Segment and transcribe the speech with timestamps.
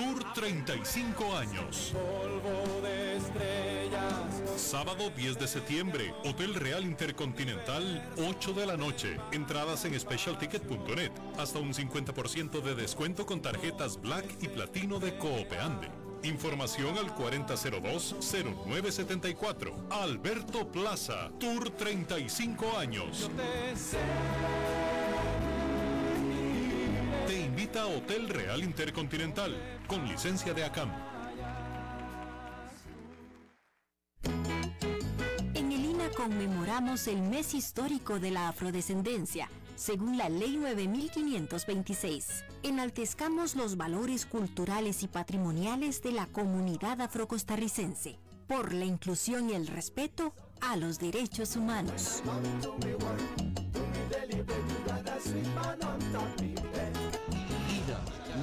[0.00, 1.92] Tour 35 años.
[4.56, 9.18] Sábado 10 de septiembre, Hotel Real Intercontinental, 8 de la noche.
[9.32, 11.12] Entradas en specialticket.net.
[11.38, 15.90] Hasta un 50% de descuento con tarjetas Black y Platino de Coopeande.
[16.22, 19.74] Información al 4002-0974.
[19.90, 23.30] Alberto Plaza, Tour 35 años.
[23.36, 23.76] Te
[27.78, 29.56] Hotel Real Intercontinental,
[29.86, 30.90] con licencia de ACAM.
[35.54, 42.44] En el INA conmemoramos el mes histórico de la afrodescendencia, según la Ley 9526.
[42.64, 49.68] Enaltezcamos los valores culturales y patrimoniales de la comunidad afrocostarricense, por la inclusión y el
[49.68, 52.20] respeto a los derechos humanos.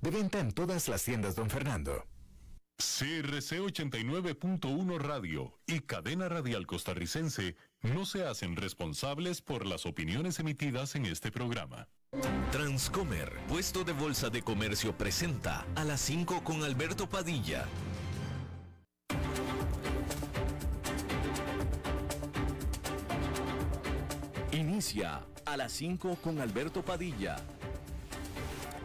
[0.00, 2.06] De venta en todas las tiendas, don Fernando.
[2.76, 10.96] CRC 89.1 Radio y Cadena Radial Costarricense no se hacen responsables por las opiniones emitidas
[10.96, 11.88] en este programa.
[12.50, 17.64] Transcomer, puesto de bolsa de comercio, presenta a las 5 con Alberto Padilla.
[24.52, 27.36] Inicia a las 5 con Alberto Padilla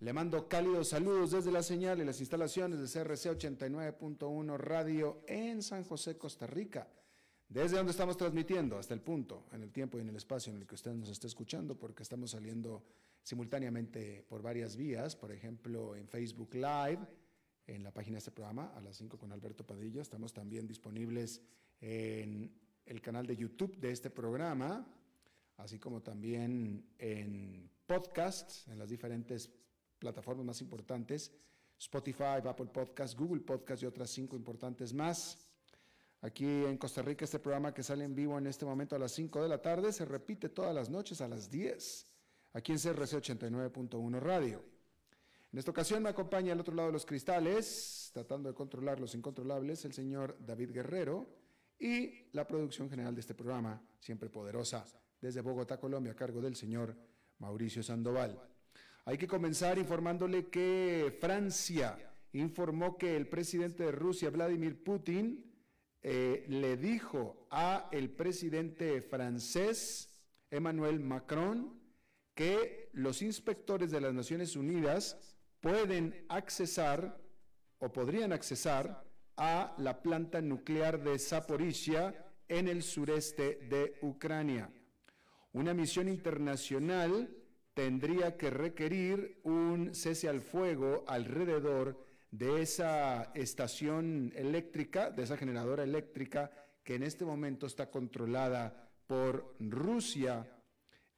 [0.00, 5.62] le mando cálidos saludos desde la señal y las instalaciones de CRC 89.1 Radio en
[5.62, 6.86] San José, Costa Rica.
[7.48, 10.58] Desde donde estamos transmitiendo hasta el punto, en el tiempo y en el espacio en
[10.58, 12.84] el que usted nos está escuchando, porque estamos saliendo
[13.22, 16.98] simultáneamente por varias vías, por ejemplo en Facebook Live,
[17.66, 20.02] en la página de este programa, a las 5 con Alberto Padilla.
[20.02, 21.40] Estamos también disponibles
[21.80, 22.52] en
[22.84, 24.86] el canal de YouTube de este programa,
[25.56, 29.50] así como también en podcasts, en las diferentes
[29.98, 31.32] plataformas más importantes,
[31.78, 35.46] Spotify, Apple Podcast, Google Podcast y otras cinco importantes más.
[36.22, 39.12] Aquí en Costa Rica este programa que sale en vivo en este momento a las
[39.12, 42.06] 5 de la tarde se repite todas las noches a las 10,
[42.54, 44.64] aquí en CRC 89.1 Radio.
[45.52, 49.14] En esta ocasión me acompaña al otro lado de los cristales, tratando de controlar los
[49.14, 51.26] incontrolables, el señor David Guerrero
[51.78, 54.84] y la producción general de este programa, siempre poderosa,
[55.20, 56.96] desde Bogotá, Colombia, a cargo del señor
[57.38, 58.55] Mauricio Sandoval.
[59.08, 61.96] Hay que comenzar informándole que Francia
[62.32, 65.48] informó que el presidente de Rusia, Vladimir Putin,
[66.02, 70.08] eh, le dijo a el presidente francés,
[70.50, 71.80] Emmanuel Macron,
[72.34, 75.16] que los inspectores de las Naciones Unidas
[75.60, 77.16] pueden accesar
[77.78, 79.04] o podrían accesar
[79.36, 84.68] a la planta nuclear de Zaporizhia en el sureste de Ucrania.
[85.52, 87.45] Una misión internacional
[87.76, 95.84] tendría que requerir un cese al fuego alrededor de esa estación eléctrica, de esa generadora
[95.84, 96.50] eléctrica
[96.82, 100.50] que en este momento está controlada por Rusia,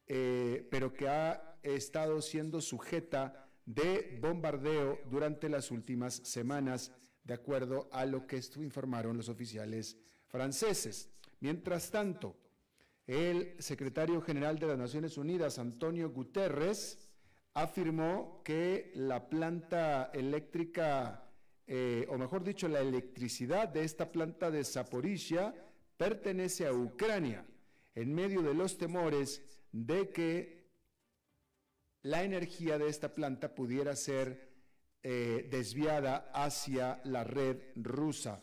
[0.05, 6.91] eh, pero que ha estado siendo sujeta de bombardeo durante las últimas semanas,
[7.23, 9.97] de acuerdo a lo que informaron los oficiales
[10.27, 11.09] franceses.
[11.39, 12.35] Mientras tanto,
[13.09, 17.09] el secretario general de las Naciones Unidas, Antonio Guterres,
[17.53, 21.29] afirmó que la planta eléctrica
[21.71, 25.53] eh, o mejor dicho, la electricidad de esta planta de Zaporizhia
[25.97, 27.45] pertenece a Ucrania,
[27.93, 30.67] en medio de los temores de que
[32.01, 34.49] la energía de esta planta pudiera ser
[35.03, 38.41] eh, desviada hacia la red rusa.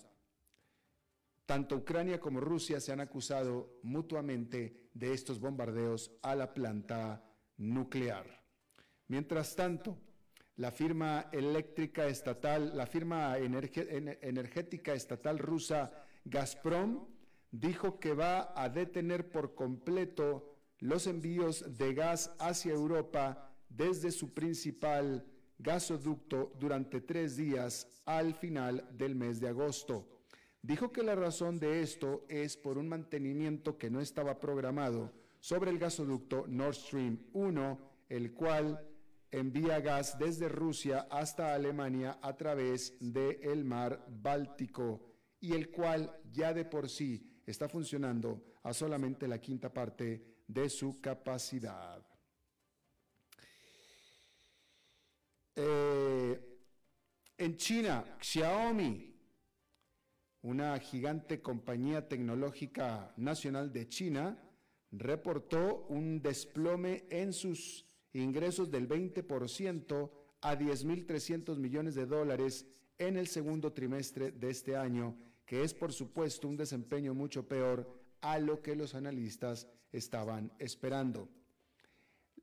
[1.46, 7.24] Tanto Ucrania como Rusia se han acusado mutuamente de estos bombardeos a la planta
[7.56, 8.26] nuclear.
[9.06, 9.96] Mientras tanto,
[10.56, 15.92] la firma eléctrica estatal, la firma energética estatal rusa
[16.24, 17.06] Gazprom
[17.52, 24.34] dijo que va a detener por completo los envíos de gas hacia Europa desde su
[24.34, 25.24] principal
[25.58, 30.15] gasoducto durante tres días al final del mes de agosto.
[30.62, 35.70] Dijo que la razón de esto es por un mantenimiento que no estaba programado sobre
[35.70, 38.84] el gasoducto Nord Stream 1, el cual
[39.30, 45.00] envía gas desde Rusia hasta Alemania a través del mar Báltico
[45.40, 50.68] y el cual ya de por sí está funcionando a solamente la quinta parte de
[50.68, 52.04] su capacidad.
[55.54, 56.58] Eh,
[57.38, 59.15] en China, Xiaomi,
[60.46, 64.38] una gigante compañía tecnológica nacional de China,
[64.92, 70.08] reportó un desplome en sus ingresos del 20%
[70.42, 72.64] a 10.300 millones de dólares
[72.96, 78.00] en el segundo trimestre de este año, que es por supuesto un desempeño mucho peor
[78.20, 81.28] a lo que los analistas estaban esperando.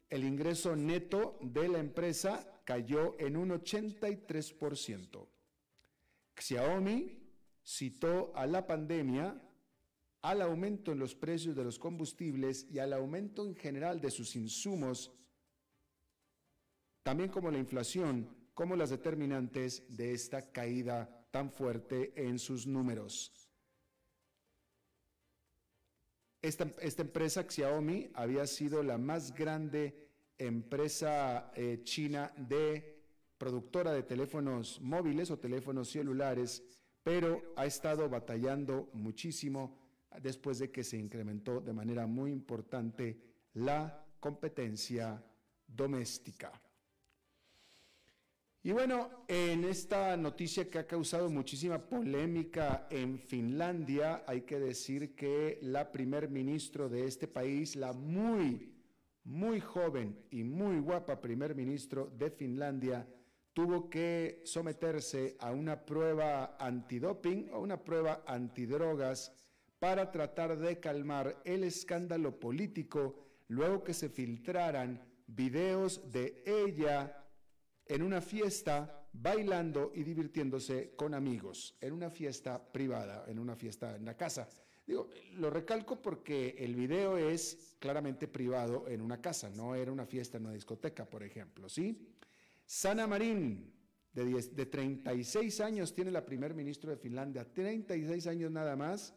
[0.09, 5.25] El ingreso neto de la empresa cayó en un 83%.
[6.35, 7.22] Xiaomi
[7.63, 9.41] citó a la pandemia,
[10.21, 14.35] al aumento en los precios de los combustibles y al aumento en general de sus
[14.35, 15.11] insumos,
[17.03, 23.33] también como la inflación, como las determinantes de esta caída tan fuerte en sus números.
[26.41, 26.65] Esta,
[27.01, 33.01] empresa, Xiaomi, había sido la más grande empresa eh, china de
[33.37, 36.61] productora de teléfonos móviles o teléfonos celulares,
[37.03, 39.77] pero ha estado batallando muchísimo
[40.21, 43.19] después de que se incrementó de manera muy importante
[43.53, 45.23] la competencia
[45.67, 46.51] doméstica.
[48.65, 55.15] Y bueno, en esta noticia que ha causado muchísima polémica en Finlandia, hay que decir
[55.15, 58.73] que la primer ministro de este país, la muy,
[59.25, 63.05] muy joven y muy guapa primer ministro de Finlandia,
[63.53, 69.31] tuvo que someterse a una prueba antidoping o una prueba antidrogas
[69.79, 77.25] para tratar de calmar el escándalo político luego que se filtraran videos de ella
[77.85, 83.95] en una fiesta bailando y divirtiéndose con amigos, en una fiesta privada, en una fiesta
[83.95, 84.49] en la casa.
[84.85, 90.05] Digo, lo recalco porque el video es claramente privado en una casa, no era una
[90.05, 92.09] fiesta en una discoteca, por ejemplo, ¿sí?
[92.75, 93.71] Sana Marín,
[94.13, 99.13] de, de 36 años, tiene la primer ministro de Finlandia, 36 años nada más,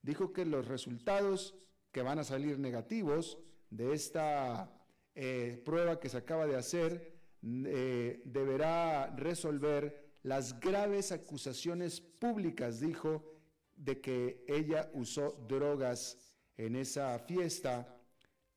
[0.00, 1.56] dijo que los resultados
[1.90, 3.36] que van a salir negativos
[3.68, 4.72] de esta
[5.16, 13.40] eh, prueba que se acaba de hacer eh, deberá resolver las graves acusaciones públicas, dijo,
[13.74, 16.16] de que ella usó drogas
[16.56, 18.00] en esa fiesta,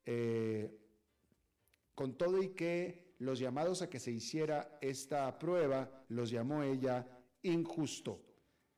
[0.06, 0.78] eh,
[1.96, 7.06] con todo y que los llamados a que se hiciera esta prueba los llamó ella
[7.42, 8.20] injusto,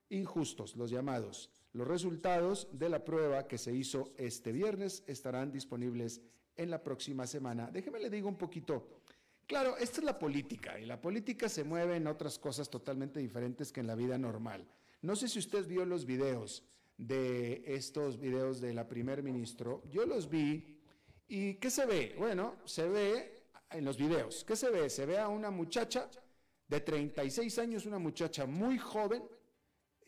[0.08, 1.50] injustos los llamados.
[1.72, 6.20] Los resultados de la prueba que se hizo este viernes estarán disponibles
[6.56, 7.70] en la próxima semana.
[7.70, 8.88] Déjeme le digo un poquito
[9.46, 13.70] Claro, esta es la política y la política se mueve en otras cosas totalmente diferentes
[13.70, 14.66] que en la vida normal.
[15.02, 16.64] No sé si usted vio los videos
[16.98, 19.84] de estos videos de la primer ministro.
[19.88, 20.80] Yo los vi
[21.28, 22.16] y ¿qué se ve?
[22.18, 23.35] Bueno, se ve
[23.70, 24.44] en los videos.
[24.44, 24.88] ¿Qué se ve?
[24.90, 26.08] Se ve a una muchacha
[26.68, 29.22] de 36 años, una muchacha muy joven.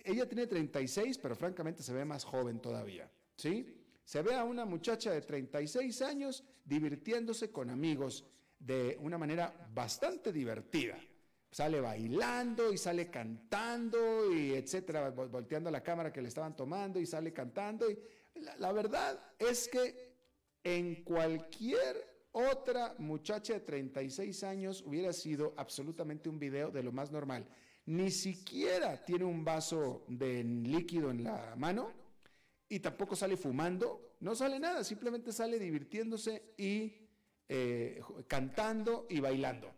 [0.05, 3.75] Ella tiene 36, pero francamente se ve más joven todavía, ¿sí?
[4.05, 8.25] Se ve a una muchacha de 36 años divirtiéndose con amigos
[8.59, 10.99] de una manera bastante divertida.
[11.51, 17.07] Sale bailando y sale cantando y etcétera, volteando la cámara que le estaban tomando y
[17.07, 17.87] sale cantando.
[18.59, 20.15] La, verdad es que
[20.63, 27.11] en cualquier otra muchacha de 36 años hubiera sido absolutamente un video de lo más
[27.11, 27.47] normal.
[27.87, 31.93] Ni siquiera tiene un vaso de líquido en la mano
[32.69, 37.09] y tampoco sale fumando, no sale nada, simplemente sale divirtiéndose y
[37.49, 39.73] eh, cantando y bailando.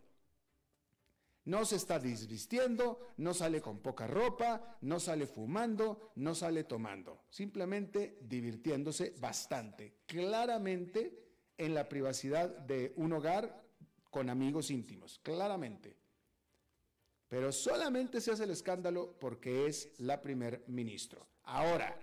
[1.45, 7.25] No se está desvistiendo, no sale con poca ropa, no sale fumando, no sale tomando.
[7.31, 11.30] Simplemente divirtiéndose bastante, claramente
[11.61, 13.63] en la privacidad de un hogar
[14.11, 15.97] con amigos íntimos, claramente.
[17.29, 21.29] Pero solamente se hace el escándalo porque es la primer ministro.
[21.45, 21.95] Ahora,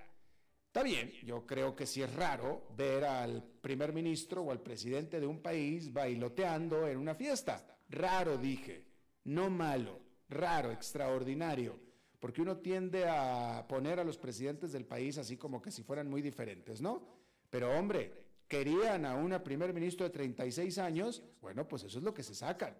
[0.67, 5.19] está bien, yo creo que sí es raro ver al primer ministro o al presidente
[5.19, 7.65] de un país bailoteando en una fiesta.
[7.89, 8.85] Raro, dije
[9.23, 9.99] no malo,
[10.29, 11.77] raro, extraordinario,
[12.19, 16.09] porque uno tiende a poner a los presidentes del país así como que si fueran
[16.09, 17.05] muy diferentes, ¿no?
[17.49, 22.13] Pero hombre, querían a una primer ministro de 36 años, bueno, pues eso es lo
[22.13, 22.75] que se sacan.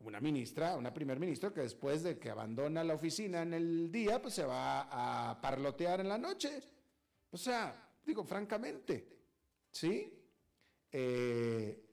[0.00, 4.20] Una ministra, una primer ministro que después de que abandona la oficina en el día,
[4.20, 6.60] pues se va a parlotear en la noche.
[7.30, 9.08] O sea, digo, francamente,
[9.70, 10.12] ¿sí?
[10.90, 11.84] Eh,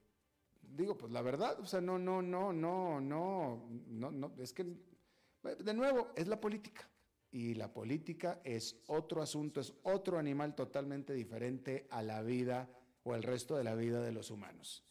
[0.62, 4.64] digo, pues la verdad, o sea, no, no, no, no, no, no, no, es que,
[4.64, 6.88] de nuevo, es la política.
[7.32, 12.70] Y la política es otro asunto, es otro animal totalmente diferente a la vida
[13.04, 14.84] o el resto de la vida de los humanos.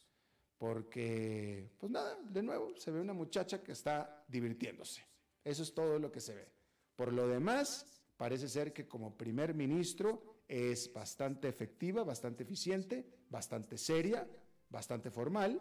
[0.57, 5.03] Porque, pues nada, de nuevo, se ve una muchacha que está divirtiéndose.
[5.45, 6.49] Eso es todo lo que se ve.
[6.97, 13.79] Por lo demás, parece ser que como primer ministro es bastante efectiva, bastante eficiente, bastante
[13.79, 14.29] seria,
[14.69, 15.59] bastante formal,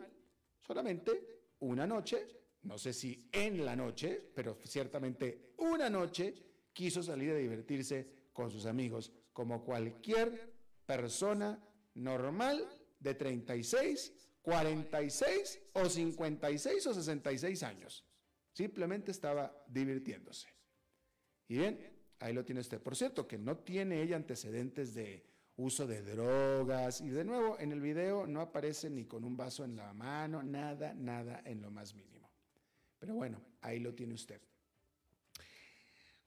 [0.60, 2.28] solamente una noche,
[2.64, 6.34] no sé si en la noche, pero ciertamente una noche,
[6.80, 10.50] quiso salir a divertirse con sus amigos, como cualquier
[10.86, 11.62] persona
[11.94, 12.66] normal
[13.02, 18.06] de 36, 46 o 56 o 66 años.
[18.54, 20.48] Simplemente estaba divirtiéndose.
[21.50, 21.78] Y bien,
[22.20, 22.82] ahí lo tiene usted.
[22.82, 25.26] Por cierto, que no tiene ella antecedentes de
[25.58, 27.02] uso de drogas.
[27.02, 30.44] Y de nuevo, en el video no aparece ni con un vaso en la mano,
[30.44, 32.32] nada, nada en lo más mínimo.
[33.00, 34.40] Pero bueno, ahí lo tiene usted.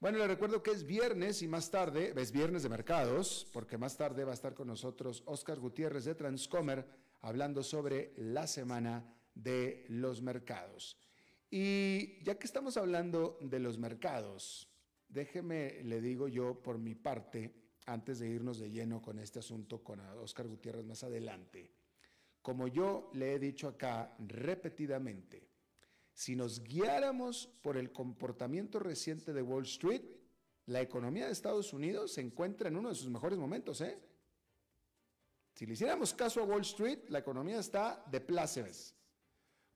[0.03, 3.95] Bueno, le recuerdo que es viernes y más tarde, es viernes de mercados, porque más
[3.95, 6.85] tarde va a estar con nosotros Oscar Gutiérrez de Transcomer
[7.21, 10.97] hablando sobre la semana de los mercados.
[11.49, 14.67] Y ya que estamos hablando de los mercados,
[15.07, 17.53] déjeme, le digo yo por mi parte,
[17.85, 21.71] antes de irnos de lleno con este asunto con Oscar Gutiérrez más adelante,
[22.41, 25.52] como yo le he dicho acá repetidamente,
[26.13, 30.03] si nos guiáramos por el comportamiento reciente de Wall Street,
[30.67, 33.99] la economía de Estados Unidos se encuentra en uno de sus mejores momentos, ¿eh?
[35.55, 38.95] Si le hiciéramos caso a Wall Street, la economía está de plácemes,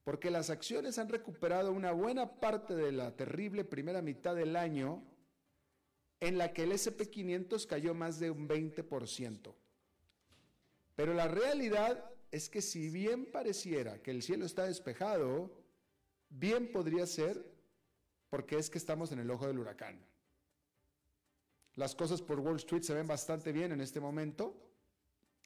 [0.03, 5.03] porque las acciones han recuperado una buena parte de la terrible primera mitad del año
[6.19, 9.53] en la que el SP500 cayó más de un 20%.
[10.95, 15.51] Pero la realidad es que si bien pareciera que el cielo está despejado,
[16.29, 17.43] bien podría ser
[18.29, 19.99] porque es que estamos en el ojo del huracán.
[21.75, 24.55] Las cosas por Wall Street se ven bastante bien en este momento.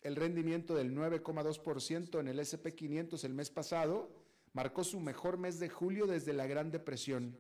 [0.02, 4.10] El rendimiento del 9,2% en el SP500 el mes pasado
[4.54, 7.38] marcó su mejor mes de julio desde la Gran Depresión.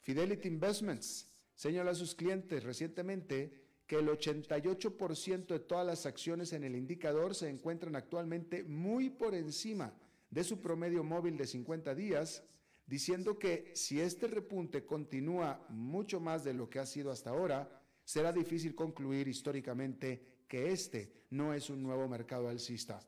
[0.00, 6.62] Fidelity Investments señaló a sus clientes recientemente que el 88% de todas las acciones en
[6.62, 9.92] el indicador se encuentran actualmente muy por encima
[10.30, 12.44] de su promedio móvil de 50 días,
[12.86, 17.82] diciendo que si este repunte continúa mucho más de lo que ha sido hasta ahora,
[18.04, 23.00] será difícil concluir históricamente que este no es un nuevo mercado alcista.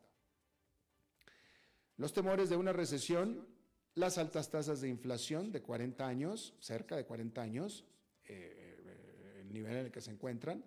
[1.97, 3.47] Los temores de una recesión,
[3.95, 7.85] las altas tasas de inflación de 40 años, cerca de 40 años,
[8.25, 10.63] eh, el nivel en el que se encuentran,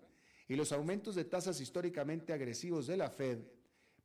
[0.47, 3.39] y los aumentos de tasas históricamente agresivos de la Fed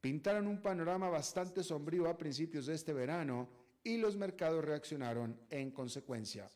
[0.01, 3.49] pintaron un panorama bastante sombrío a principios de este verano
[3.83, 6.51] y los mercados reaccionaron en consecuencia.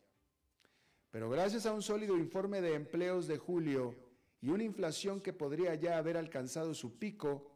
[1.11, 3.95] Pero gracias a un sólido informe de empleos de julio
[4.41, 7.51] y una inflación que podría ya haber alcanzado su pico,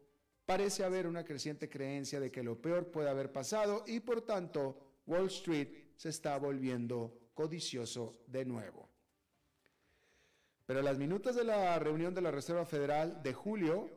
[0.47, 4.78] parece haber una creciente creencia de que lo peor puede haber pasado y por tanto
[5.07, 8.88] Wall Street se está volviendo codicioso de nuevo.
[10.64, 13.90] Pero las minutas de la reunión de la Reserva Federal de julio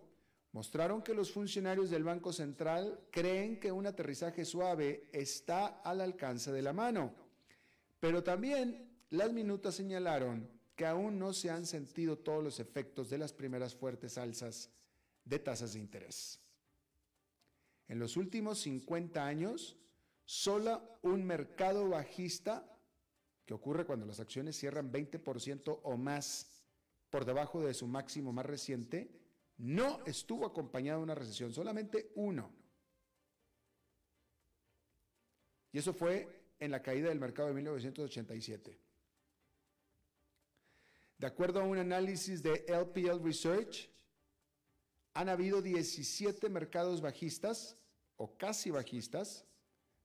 [0.51, 6.51] mostraron que los funcionarios del Banco Central creen que un aterrizaje suave está al alcance
[6.51, 7.13] de la mano.
[7.99, 13.17] Pero también las minutas señalaron que aún no se han sentido todos los efectos de
[13.17, 14.69] las primeras fuertes alzas
[15.23, 16.39] de tasas de interés.
[17.87, 19.77] En los últimos 50 años,
[20.25, 22.67] solo un mercado bajista,
[23.45, 26.63] que ocurre cuando las acciones cierran 20% o más
[27.09, 29.20] por debajo de su máximo más reciente,
[29.61, 32.51] no estuvo acompañado de una recesión, solamente uno.
[35.71, 38.79] Y eso fue en la caída del mercado de 1987.
[41.15, 43.87] De acuerdo a un análisis de LPL Research,
[45.13, 47.77] han habido 17 mercados bajistas
[48.17, 49.45] o casi bajistas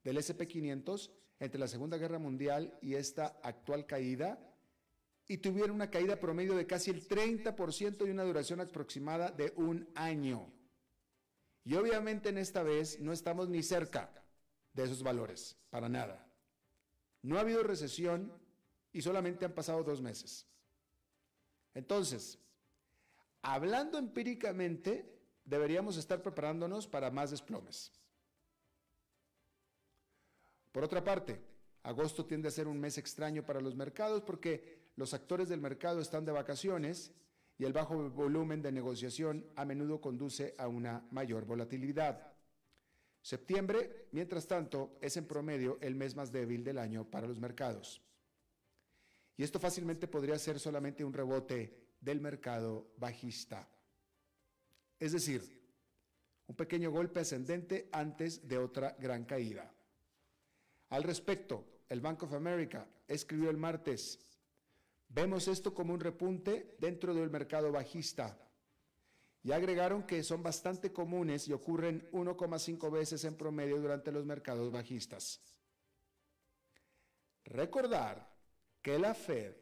[0.03, 1.09] del SP500
[1.39, 4.39] entre la Segunda Guerra Mundial y esta actual caída
[5.27, 9.89] y tuvieron una caída promedio de casi el 30% y una duración aproximada de un
[9.95, 10.51] año.
[11.63, 14.09] Y obviamente en esta vez no estamos ni cerca
[14.73, 16.25] de esos valores, para nada.
[17.21, 18.31] No ha habido recesión
[18.93, 20.47] y solamente han pasado dos meses.
[21.73, 22.39] Entonces,
[23.41, 27.91] hablando empíricamente, deberíamos estar preparándonos para más desplomes.
[30.71, 31.41] Por otra parte,
[31.83, 36.01] agosto tiende a ser un mes extraño para los mercados porque los actores del mercado
[36.01, 37.13] están de vacaciones
[37.57, 42.33] y el bajo volumen de negociación a menudo conduce a una mayor volatilidad.
[43.21, 48.01] Septiembre, mientras tanto, es en promedio el mes más débil del año para los mercados.
[49.37, 53.67] Y esto fácilmente podría ser solamente un rebote del mercado bajista.
[54.99, 55.61] Es decir,
[56.47, 59.71] un pequeño golpe ascendente antes de otra gran caída.
[60.89, 64.19] Al respecto, el Bank of America escribió el martes,
[65.09, 68.37] Vemos esto como un repunte dentro del mercado bajista.
[69.43, 74.71] Y agregaron que son bastante comunes y ocurren 1,5 veces en promedio durante los mercados
[74.71, 75.41] bajistas.
[77.45, 78.29] Recordar
[78.81, 79.55] que la Fed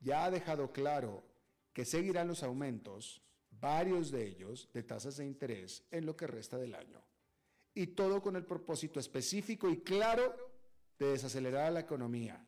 [0.00, 1.24] ya ha dejado claro
[1.72, 6.58] que seguirán los aumentos, varios de ellos de tasas de interés en lo que resta
[6.58, 7.02] del año.
[7.72, 10.36] Y todo con el propósito específico y claro
[10.98, 12.46] de desacelerar la economía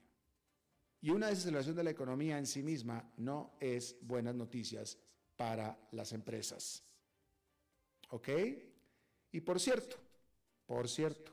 [1.00, 4.98] y una desaceleración de la economía en sí misma no es buenas noticias
[5.36, 6.82] para las empresas.
[8.10, 8.28] ¿Ok?
[9.32, 9.96] Y por cierto,
[10.66, 11.32] por cierto,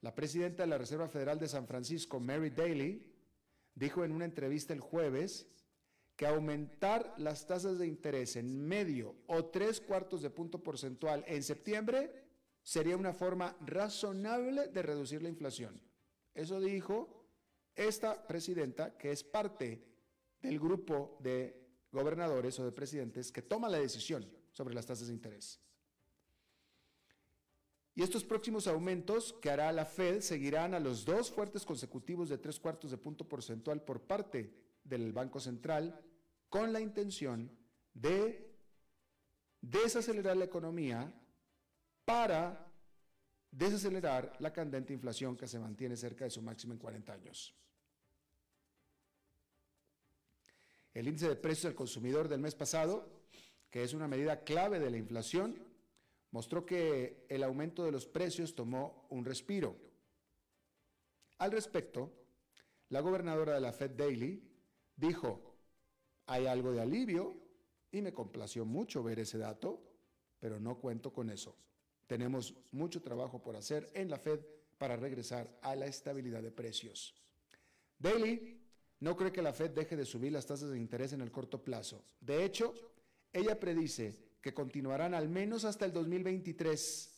[0.00, 3.12] la presidenta de la Reserva Federal de San Francisco, Mary Daly,
[3.74, 5.46] dijo en una entrevista el jueves
[6.16, 11.42] que aumentar las tasas de interés en medio o tres cuartos de punto porcentual en
[11.42, 12.24] septiembre
[12.62, 15.80] sería una forma razonable de reducir la inflación.
[16.34, 17.15] Eso dijo
[17.76, 19.84] esta presidenta, que es parte
[20.40, 25.14] del grupo de gobernadores o de presidentes que toma la decisión sobre las tasas de
[25.14, 25.60] interés.
[27.94, 32.36] Y estos próximos aumentos que hará la Fed seguirán a los dos fuertes consecutivos de
[32.36, 34.52] tres cuartos de punto porcentual por parte
[34.84, 35.98] del Banco Central
[36.50, 37.50] con la intención
[37.94, 38.54] de
[39.62, 41.12] desacelerar la economía
[42.04, 42.70] para
[43.50, 47.54] desacelerar la candente inflación que se mantiene cerca de su máximo en 40 años.
[50.96, 53.06] El índice de precios al consumidor del mes pasado,
[53.68, 55.54] que es una medida clave de la inflación,
[56.30, 59.76] mostró que el aumento de los precios tomó un respiro.
[61.36, 62.10] Al respecto,
[62.88, 64.42] la gobernadora de la Fed Daily
[64.96, 65.58] dijo,
[66.28, 67.36] hay algo de alivio
[67.92, 69.82] y me complació mucho ver ese dato,
[70.40, 71.58] pero no cuento con eso.
[72.06, 74.40] Tenemos mucho trabajo por hacer en la Fed
[74.78, 77.14] para regresar a la estabilidad de precios.
[77.98, 78.55] Daly
[79.00, 81.62] no cree que la Fed deje de subir las tasas de interés en el corto
[81.62, 82.04] plazo.
[82.20, 82.74] De hecho,
[83.32, 87.12] ella predice que continuarán al menos hasta el 2023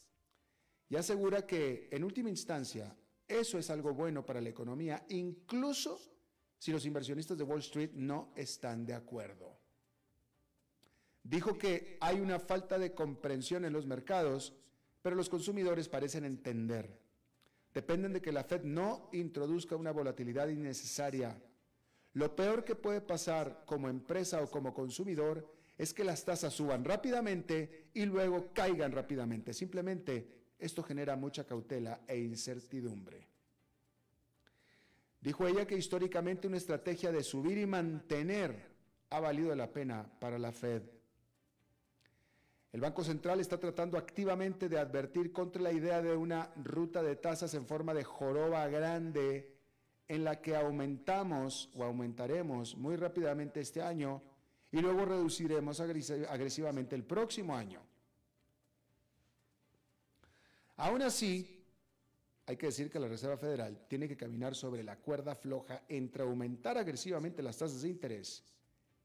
[0.90, 6.00] y asegura que, en última instancia, eso es algo bueno para la economía, incluso
[6.58, 9.58] si los inversionistas de Wall Street no están de acuerdo.
[11.22, 14.54] Dijo que hay una falta de comprensión en los mercados,
[15.02, 16.98] pero los consumidores parecen entender.
[17.74, 21.40] Dependen de que la Fed no introduzca una volatilidad innecesaria
[22.18, 26.85] lo peor que puede pasar como empresa o como consumidor es que las tasas suban
[26.85, 29.54] rápidamente y luego caigan rápidamente.
[29.54, 30.26] Simplemente
[30.59, 33.28] esto genera mucha cautela e incertidumbre.
[35.20, 38.66] Dijo ella que históricamente una estrategia de subir y mantener
[39.11, 40.83] ha valido la pena para la Fed.
[42.72, 47.14] El Banco Central está tratando activamente de advertir contra la idea de una ruta de
[47.14, 49.57] tasas en forma de joroba grande
[50.08, 54.22] en la que aumentamos o aumentaremos muy rápidamente este año
[54.72, 57.80] y luego reduciremos agresivamente el próximo año.
[60.76, 61.58] Aún así,
[62.46, 66.22] hay que decir que la Reserva Federal tiene que caminar sobre la cuerda floja entre
[66.22, 68.42] aumentar agresivamente las tasas de interés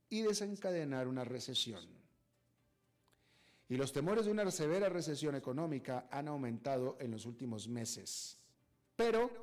[0.10, 1.86] y desencadenar una recesión.
[3.68, 8.38] Y los temores de una severa recesión económica han aumentado en los últimos meses.
[8.96, 9.43] Pero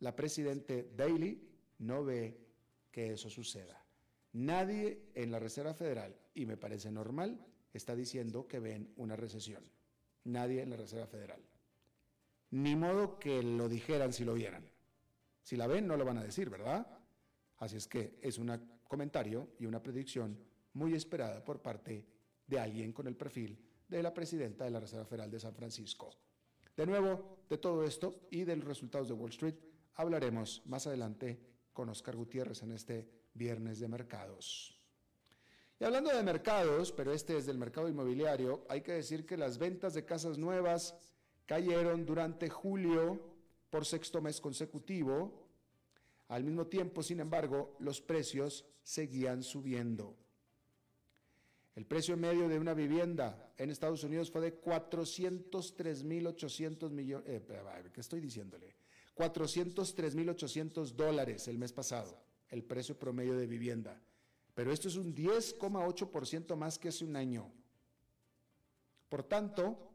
[0.00, 2.36] la presidente Daly no ve
[2.90, 3.82] que eso suceda.
[4.32, 9.64] Nadie en la Reserva Federal, y me parece normal, está diciendo que ven una recesión.
[10.24, 11.40] Nadie en la Reserva Federal.
[12.50, 14.64] Ni modo que lo dijeran si lo vieran.
[15.42, 16.86] Si la ven, no lo van a decir, ¿verdad?
[17.58, 20.38] Así es que es un comentario y una predicción
[20.74, 22.06] muy esperada por parte
[22.46, 23.58] de alguien con el perfil
[23.88, 26.10] de la presidenta de la Reserva Federal de San Francisco.
[26.76, 29.56] De nuevo, de todo esto y de los resultados de Wall Street
[29.94, 31.40] hablaremos más adelante
[31.72, 34.76] con Oscar Gutiérrez en este viernes de mercados.
[35.78, 39.56] Y hablando de mercados, pero este es del mercado inmobiliario, hay que decir que las
[39.56, 40.94] ventas de casas nuevas
[41.46, 43.18] cayeron durante julio
[43.70, 45.46] por sexto mes consecutivo.
[46.28, 50.16] Al mismo tiempo, sin embargo, los precios seguían subiendo.
[51.74, 57.42] El precio medio de una vivienda en Estados Unidos fue de 403.800 millones, eh,
[57.92, 58.76] ¿qué estoy diciéndole?
[59.20, 64.00] 403.800 dólares el mes pasado, el precio promedio de vivienda.
[64.54, 67.52] Pero esto es un 10,8% más que hace un año.
[69.10, 69.92] Por tanto,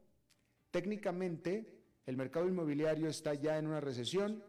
[0.70, 4.44] técnicamente el mercado inmobiliario está ya en una recesión,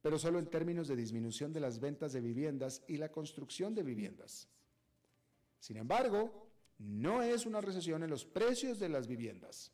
[0.00, 3.84] pero solo en términos de disminución de las ventas de viviendas y la construcción de
[3.84, 4.48] viviendas.
[5.60, 9.70] Sin embargo, no es una recesión en los precios de las viviendas.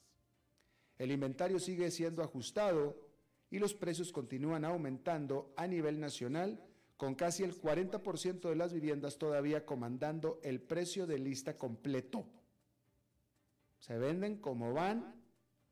[0.98, 3.07] El inventario sigue siendo ajustado
[3.50, 6.62] y los precios continúan aumentando a nivel nacional,
[6.96, 12.26] con casi el 40% de las viviendas todavía comandando el precio de lista completo.
[13.78, 15.14] Se venden como van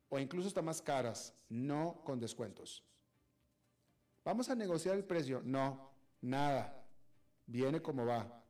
[0.08, 2.84] o incluso están más caras, no con descuentos.
[4.24, 5.42] ¿Vamos a negociar el precio?
[5.44, 6.84] No, nada.
[7.46, 8.44] Viene como va.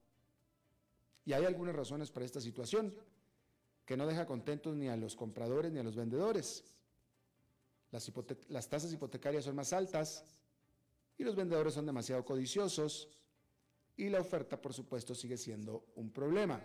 [1.25, 2.95] Y hay algunas razones para esta situación
[3.85, 6.76] que no deja contentos ni a los compradores ni a los vendedores
[7.91, 10.25] las, tasas hipotecarias son más altas
[11.17, 13.09] y los vendedores son demasiado codiciosos
[13.97, 16.63] y la oferta, por supuesto, sigue siendo un problema.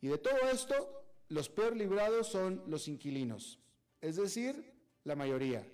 [0.00, 3.58] Y de todo esto, los peor librados son los inquilinos,
[4.00, 4.72] es decir,
[5.04, 5.66] la mayoría,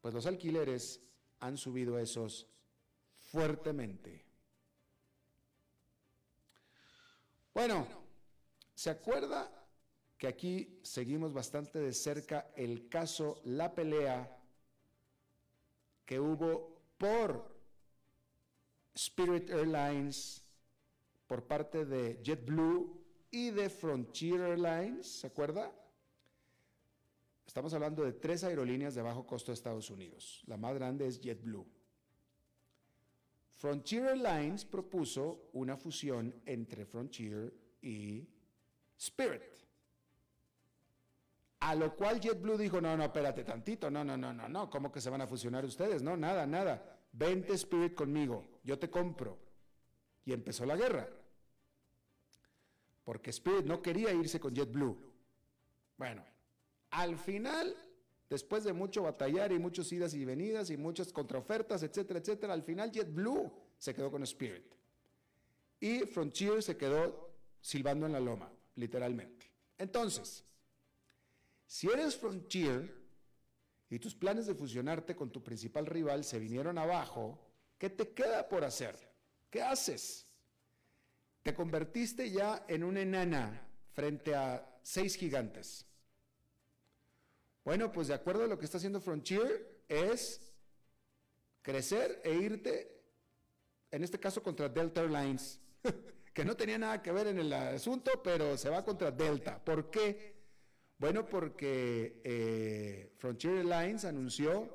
[0.00, 1.00] pues los alquileres
[1.40, 2.46] han subido esos
[3.18, 4.24] fuertemente.
[7.54, 7.86] Bueno,
[8.74, 9.57] ¿se acuerda
[10.18, 14.36] que aquí seguimos bastante de cerca el caso, la pelea
[16.04, 17.56] que hubo por
[18.94, 20.44] Spirit Airlines
[21.28, 22.98] por parte de JetBlue
[23.30, 25.72] y de Frontier Airlines, ¿se acuerda?
[27.46, 30.42] Estamos hablando de tres aerolíneas de bajo costo de Estados Unidos.
[30.46, 31.66] La más grande es JetBlue.
[33.54, 38.26] Frontier Airlines propuso una fusión entre Frontier y
[38.96, 39.67] Spirit.
[41.60, 44.92] A lo cual JetBlue dijo, no, no, espérate tantito, no, no, no, no, no, ¿cómo
[44.92, 46.02] que se van a fusionar ustedes?
[46.02, 46.98] No, nada, nada.
[47.12, 49.38] Vente Spirit conmigo, yo te compro.
[50.24, 51.08] Y empezó la guerra.
[53.04, 54.96] Porque Spirit no quería irse con JetBlue.
[55.96, 56.24] Bueno,
[56.90, 57.74] al final,
[58.30, 62.62] después de mucho batallar y muchas idas y venidas y muchas contraofertas, etcétera, etcétera, al
[62.62, 64.64] final JetBlue se quedó con Spirit.
[65.80, 69.50] Y Frontier se quedó silbando en la loma, literalmente.
[69.76, 70.44] Entonces,
[71.68, 72.96] si eres Frontier
[73.90, 77.38] y tus planes de fusionarte con tu principal rival se vinieron abajo,
[77.76, 78.98] ¿qué te queda por hacer?
[79.50, 80.26] ¿Qué haces?
[81.42, 85.86] Te convertiste ya en una enana frente a seis gigantes.
[87.64, 90.54] Bueno, pues de acuerdo a lo que está haciendo Frontier es
[91.60, 93.04] crecer e irte,
[93.90, 95.60] en este caso contra Delta Airlines,
[96.32, 99.62] que no tenía nada que ver en el asunto, pero se va contra Delta.
[99.62, 100.37] ¿Por qué?
[100.98, 104.68] Bueno, porque eh, Frontier Airlines anunció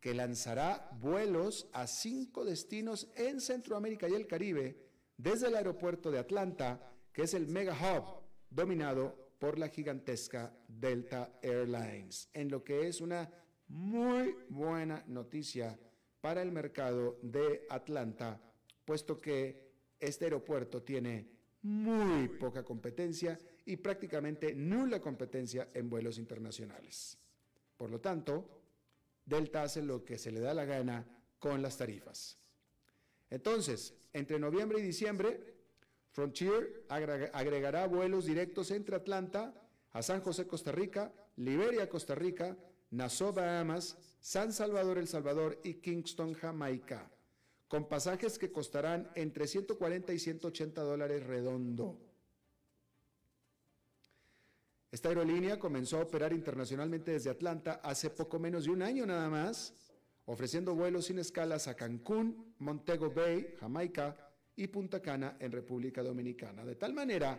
[0.00, 4.86] que lanzará vuelos a cinco destinos en Centroamérica y el Caribe
[5.18, 11.38] desde el aeropuerto de Atlanta, que es el mega hub dominado por la gigantesca Delta
[11.42, 13.30] Airlines, en lo que es una
[13.68, 15.78] muy buena noticia
[16.22, 18.40] para el mercado de Atlanta,
[18.86, 21.28] puesto que este aeropuerto tiene
[21.62, 27.18] muy poca competencia y prácticamente nula competencia en vuelos internacionales.
[27.76, 28.62] Por lo tanto,
[29.24, 31.04] Delta hace lo que se le da la gana
[31.38, 32.38] con las tarifas.
[33.28, 35.56] Entonces, entre noviembre y diciembre,
[36.12, 39.52] Frontier agregará vuelos directos entre Atlanta,
[39.92, 42.56] a San José, Costa Rica, Liberia, Costa Rica,
[42.90, 47.10] Nassau, Bahamas, San Salvador, El Salvador y Kingston, Jamaica,
[47.68, 52.00] con pasajes que costarán entre 140 y 180 dólares redondo.
[54.96, 59.28] Esta aerolínea comenzó a operar internacionalmente desde Atlanta hace poco menos de un año nada
[59.28, 59.74] más,
[60.24, 64.16] ofreciendo vuelos sin escalas a Cancún, Montego Bay, Jamaica
[64.56, 66.64] y Punta Cana en República Dominicana.
[66.64, 67.38] De tal manera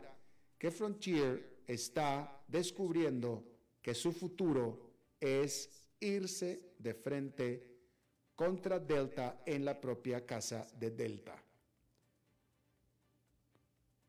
[0.55, 3.43] que Frontier está descubriendo
[3.81, 5.67] que su futuro es
[5.99, 7.63] irse de frente
[8.35, 11.43] contra Delta en la propia casa de Delta.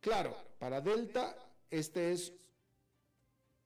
[0.01, 1.35] Claro, para Delta
[1.71, 2.31] este es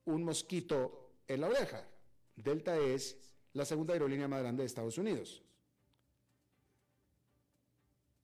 [0.06, 1.86] un mosquito en la oreja.
[2.36, 3.16] Delta es
[3.52, 5.42] la segunda aerolínea más grande de Estados Unidos.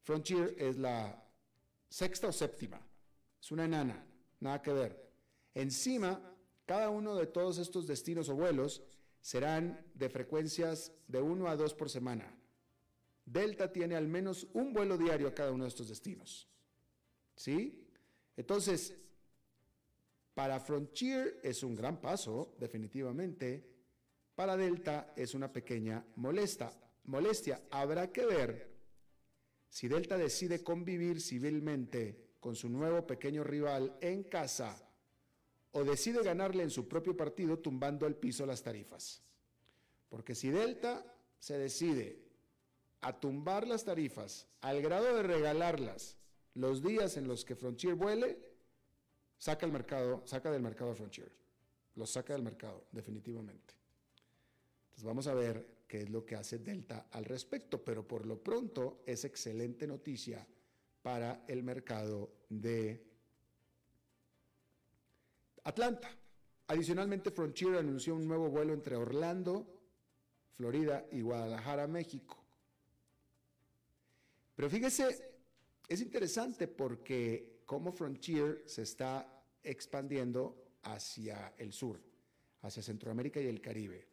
[0.02, 1.22] Frontier es la
[1.88, 2.80] sexta o séptima.
[3.40, 4.04] Es una enana,
[4.40, 5.10] nada que ver.
[5.54, 6.20] Encima,
[6.64, 8.82] cada uno de todos estos destinos o vuelos
[9.20, 12.34] serán de frecuencias de 1 a 2 por semana.
[13.24, 16.48] Delta tiene al menos un vuelo diario a cada uno de estos destinos.
[17.36, 17.86] ¿Sí?
[18.36, 18.96] Entonces,
[20.38, 23.61] para Frontier es un gran paso, definitivamente.
[24.37, 27.61] Para Delta es una pequeña molestia.
[27.72, 28.70] Habrá que ver
[29.68, 34.81] si Delta decide convivir civilmente con su nuevo pequeño rival en casa
[35.72, 39.24] o decide ganarle en su propio partido tumbando al piso las tarifas.
[40.09, 41.05] Porque si Delta
[41.40, 42.22] se decide
[43.01, 46.16] a tumbar las tarifas al grado de regalarlas
[46.55, 48.47] los días en los que Frontier vuele,
[49.38, 51.31] saca el mercado, saca del mercado a Frontier.
[51.94, 53.74] Los saca del mercado, definitivamente.
[54.85, 58.42] Entonces vamos a ver qué es lo que hace Delta al respecto, pero por lo
[58.42, 60.46] pronto es excelente noticia
[61.03, 63.03] para el mercado de
[65.64, 66.11] Atlanta.
[66.66, 69.66] Adicionalmente, Frontier anunció un nuevo vuelo entre Orlando,
[70.55, 72.37] Florida y Guadalajara, México.
[74.55, 75.33] Pero fíjese,
[75.88, 82.00] es interesante porque como Frontier se está expandiendo hacia el sur,
[82.62, 84.09] hacia Centroamérica y el Caribe.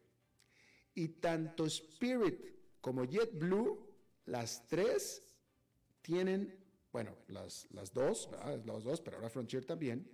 [0.94, 2.38] Y tanto Spirit
[2.82, 3.82] como JetBlue,
[4.26, 5.22] las tres
[6.02, 6.54] tienen,
[6.92, 8.28] bueno, las, las dos,
[8.66, 10.06] las dos, pero ahora Frontier también,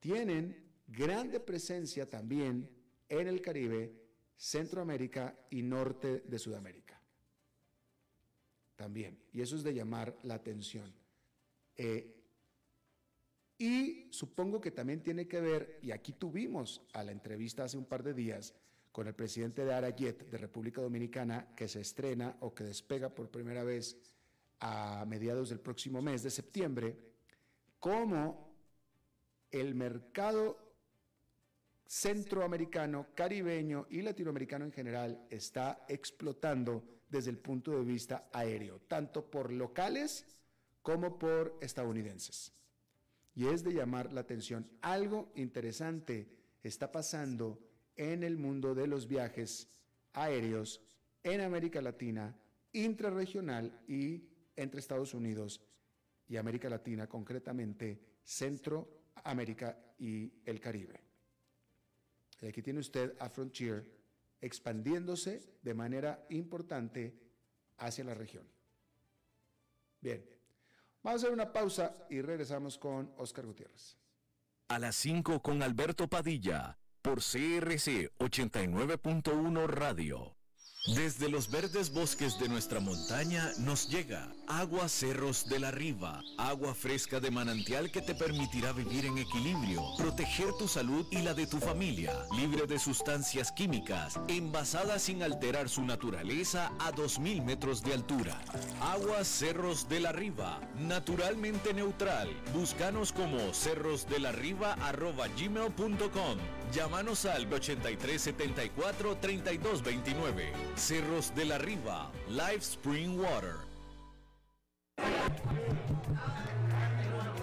[0.00, 0.56] tienen
[0.86, 2.66] grande presencia también
[3.10, 3.92] en el Caribe,
[4.38, 6.98] Centroamérica y norte de Sudamérica.
[8.74, 9.22] También.
[9.34, 10.94] Y eso es de llamar la atención.
[11.76, 12.15] Eh,
[13.58, 17.86] y supongo que también tiene que ver, y aquí tuvimos a la entrevista hace un
[17.86, 18.54] par de días
[18.92, 23.30] con el presidente de Arayet de República Dominicana, que se estrena o que despega por
[23.30, 23.96] primera vez
[24.60, 26.96] a mediados del próximo mes de septiembre,
[27.78, 28.54] cómo
[29.50, 30.58] el mercado
[31.86, 39.30] centroamericano, caribeño y latinoamericano en general está explotando desde el punto de vista aéreo, tanto
[39.30, 40.26] por locales
[40.82, 42.52] como por estadounidenses.
[43.36, 44.68] Y es de llamar la atención.
[44.80, 46.26] Algo interesante
[46.62, 47.60] está pasando
[47.94, 49.68] en el mundo de los viajes
[50.14, 50.82] aéreos
[51.22, 52.34] en América Latina,
[52.72, 54.24] intrarregional y
[54.56, 55.60] entre Estados Unidos
[56.28, 61.00] y América Latina, concretamente Centroamérica y el Caribe.
[62.40, 63.86] Y aquí tiene usted a Frontier
[64.40, 67.14] expandiéndose de manera importante
[67.78, 68.44] hacia la región.
[70.00, 70.24] Bien,
[71.06, 73.96] Vamos a hacer una pausa y regresamos con Oscar Gutiérrez.
[74.66, 80.34] A las 5 con Alberto Padilla, por CRC 89.1 Radio.
[80.96, 86.74] Desde los verdes bosques de nuestra montaña nos llega agua Cerros de la Riva, agua
[86.74, 89.75] fresca de manantial que te permitirá vivir en equilibrio,
[90.58, 95.82] tu salud y la de tu familia, libre de sustancias químicas, envasada sin alterar su
[95.82, 98.38] naturaleza a 2.000 metros de altura.
[98.80, 102.28] Agua Cerros de la Riva, naturalmente neutral.
[102.52, 106.38] Búscanos como cerrosdelarriba.gmail.com
[106.72, 110.52] Llámanos al 8374 3229.
[110.74, 113.56] Cerros de la Riva, Live Spring Water.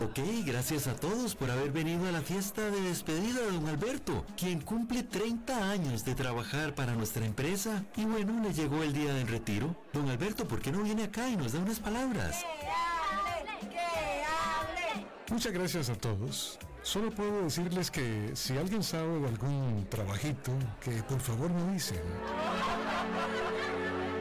[0.03, 4.25] Ok, gracias a todos por haber venido a la fiesta de despedida de don Alberto,
[4.35, 7.85] quien cumple 30 años de trabajar para nuestra empresa.
[7.95, 9.73] Y bueno, le llegó el día del retiro.
[9.93, 12.43] Don Alberto, ¿por qué no viene acá y nos da unas palabras?
[15.29, 16.59] Muchas gracias a todos.
[16.81, 22.01] Solo puedo decirles que si alguien sabe de algún trabajito, que por favor me dicen.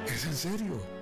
[0.06, 1.01] Es en serio.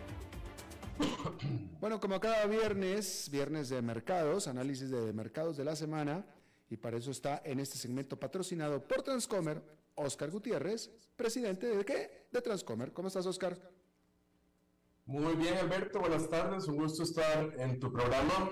[1.79, 6.25] Bueno, como cada viernes, viernes de mercados, análisis de mercados de la semana,
[6.69, 9.61] y para eso está en este segmento patrocinado por Transcomer,
[9.95, 12.27] Oscar Gutiérrez, presidente de qué?
[12.31, 12.93] De Transcomer.
[12.93, 13.57] ¿Cómo estás, Oscar?
[15.05, 18.51] Muy bien, Alberto, buenas tardes, un gusto estar en tu programa.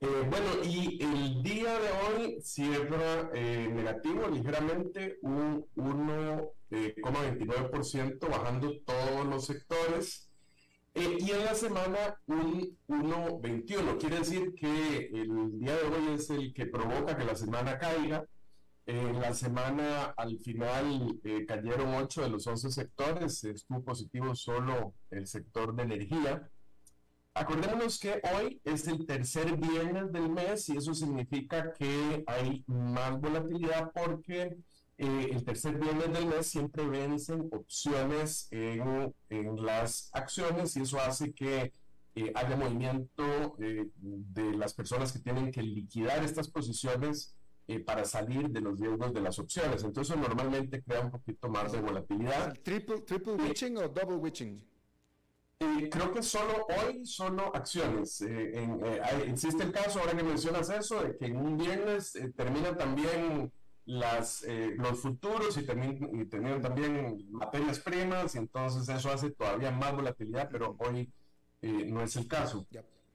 [0.00, 8.72] Eh, bueno, y el día de hoy cierra eh, negativo ligeramente un 1,29%, eh, bajando
[8.84, 10.23] todos los sectores.
[10.94, 13.98] Y en la semana un 1,21.
[13.98, 18.24] Quiere decir que el día de hoy es el que provoca que la semana caiga.
[18.86, 25.26] En la semana al final cayeron 8 de los 11 sectores, estuvo positivo solo el
[25.26, 26.48] sector de energía.
[27.32, 33.20] Acordémonos que hoy es el tercer viernes del mes y eso significa que hay más
[33.20, 34.56] volatilidad porque
[34.96, 39.12] eh, el tercer viernes del mes siempre vencen opciones en,
[39.56, 41.72] las acciones y eso hace que
[42.14, 47.34] eh, haya movimiento eh, de las personas que tienen que liquidar estas posiciones
[47.86, 49.82] para salir de los riesgos de las opciones.
[49.82, 52.52] Entonces normalmente crea un poquito más de volatilidad.
[52.62, 54.62] ¿Triple, triple witching o double witching?
[55.90, 58.22] creo que solo hoy, solo acciones.
[59.26, 63.50] Existe el caso, ahora que mencionas eso, de que en un viernes terminan también
[63.86, 64.44] las,
[64.76, 70.76] los futuros y, terminan también materias primas, y entonces eso hace todavía más volatilidad, pero
[70.78, 71.12] hoy
[71.62, 72.66] no es el caso.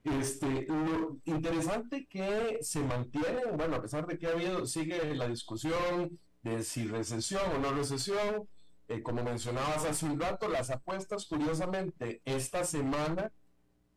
[0.03, 5.27] Este, lo interesante que se mantiene, bueno, a pesar de que ha habido, sigue la
[5.27, 8.47] discusión de si recesión o no recesión,
[8.87, 13.31] eh, como mencionabas hace un rato, las apuestas, curiosamente, esta semana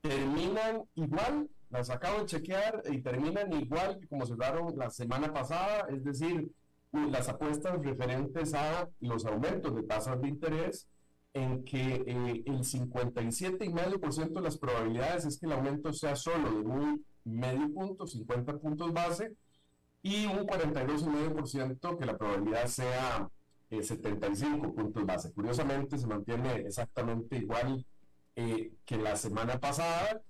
[0.00, 5.86] terminan igual, las acabo de chequear y terminan igual que como cerraron la semana pasada,
[5.88, 6.50] es decir,
[6.92, 10.86] las apuestas referentes a los aumentos de tasas de interés,
[11.34, 16.58] en que eh, el 57,5% de las probabilidades es que el aumento sea solo de
[16.58, 19.32] un medio punto, 50 puntos base,
[20.02, 23.30] y un 42,5% que la probabilidad sea
[23.70, 25.32] 75 eh, puntos base.
[25.32, 27.86] Curiosamente se mantiene exactamente igual
[28.36, 30.20] eh, que la semana pasada.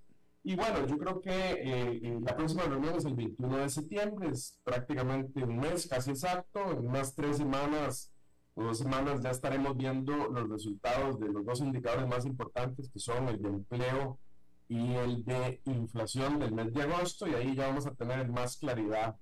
[0.45, 4.59] Y bueno, yo creo que eh, la próxima reunión es el 21 de septiembre, es
[4.65, 6.73] prácticamente un mes casi exacto.
[6.73, 8.13] En unas tres semanas
[8.55, 12.99] o dos semanas ya estaremos viendo los resultados de los dos indicadores más importantes que
[12.99, 14.19] son el de empleo
[14.69, 18.57] y el de inflación del mes de agosto y ahí ya vamos a tener más
[18.57, 19.17] claridad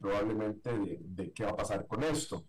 [0.00, 2.44] probablemente de, de qué va a pasar con esto.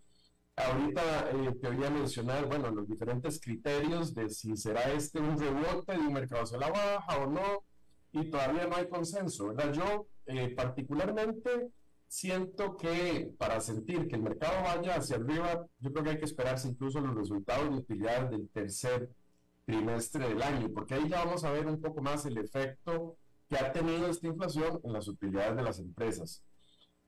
[0.56, 5.38] Ahorita eh, te voy a mencionar, bueno, los diferentes criterios de si será este un
[5.38, 7.64] rebote de un mercado hacia la baja o no,
[8.12, 9.72] y todavía no hay consenso, ¿verdad?
[9.72, 11.70] Yo eh, particularmente
[12.08, 16.24] siento que para sentir que el mercado vaya hacia arriba, yo creo que hay que
[16.24, 19.10] esperarse incluso los resultados de utilidad del tercer
[19.64, 23.16] trimestre del año, porque ahí ya vamos a ver un poco más el efecto
[23.48, 26.42] que ha tenido esta inflación en las utilidades de las empresas.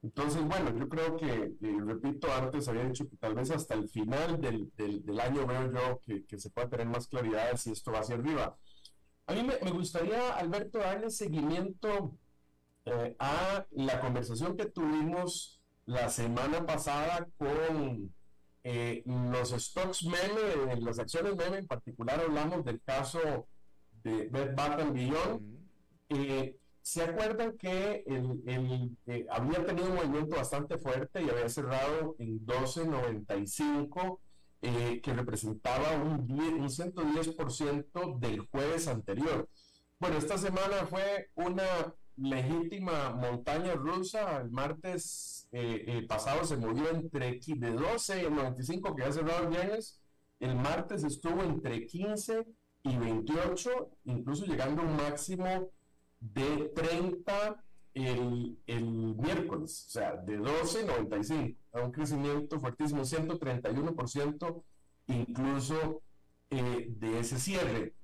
[0.02, 1.52] Entonces, bueno, yo creo que,
[1.86, 6.00] repito, antes había dicho que tal vez hasta el final del, del, año veo yo
[6.04, 8.56] que, que, se pueda tener más claridad si esto va hacia arriba.
[9.26, 12.16] A mí me, me gustaría, Alberto, darle seguimiento
[12.84, 18.12] eh, a la conversación que tuvimos la semana pasada con
[18.64, 23.48] eh, los stocks meme, las acciones meme, en particular hablamos del caso
[24.04, 25.58] de Bed Bath Beyond.
[26.08, 28.42] Eh, ¿Se acuerdan que el,
[29.06, 34.18] eh, había tenido un movimiento bastante fuerte y había cerrado en 12.95,
[34.62, 39.48] eh, que representaba un, un 110% del jueves anterior?
[39.98, 44.40] Bueno, esta semana fue una legítima montaña rusa.
[44.40, 50.00] El martes eh, pasado se movió entre de 12.95 que había cerrado el viernes.
[50.40, 52.46] El martes estuvo entre 15
[52.84, 55.70] y 28, incluso llegando a un máximo
[56.20, 57.64] de 30
[57.94, 64.62] el, el miércoles, o sea, de 12,95 a un crecimiento fuertísimo, 131%
[65.08, 66.02] incluso
[66.50, 67.94] eh, de ese cierre.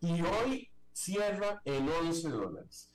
[0.00, 2.90] Y hoy cierra en 11 dólares.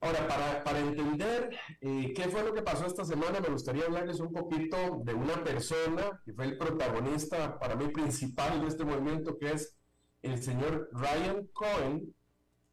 [0.00, 4.18] Ahora, para, para entender eh, qué fue lo que pasó esta semana, me gustaría hablarles
[4.20, 9.36] un poquito de una persona que fue el protagonista para mí principal de este movimiento,
[9.38, 9.76] que es
[10.22, 12.14] el señor Ryan Cohen,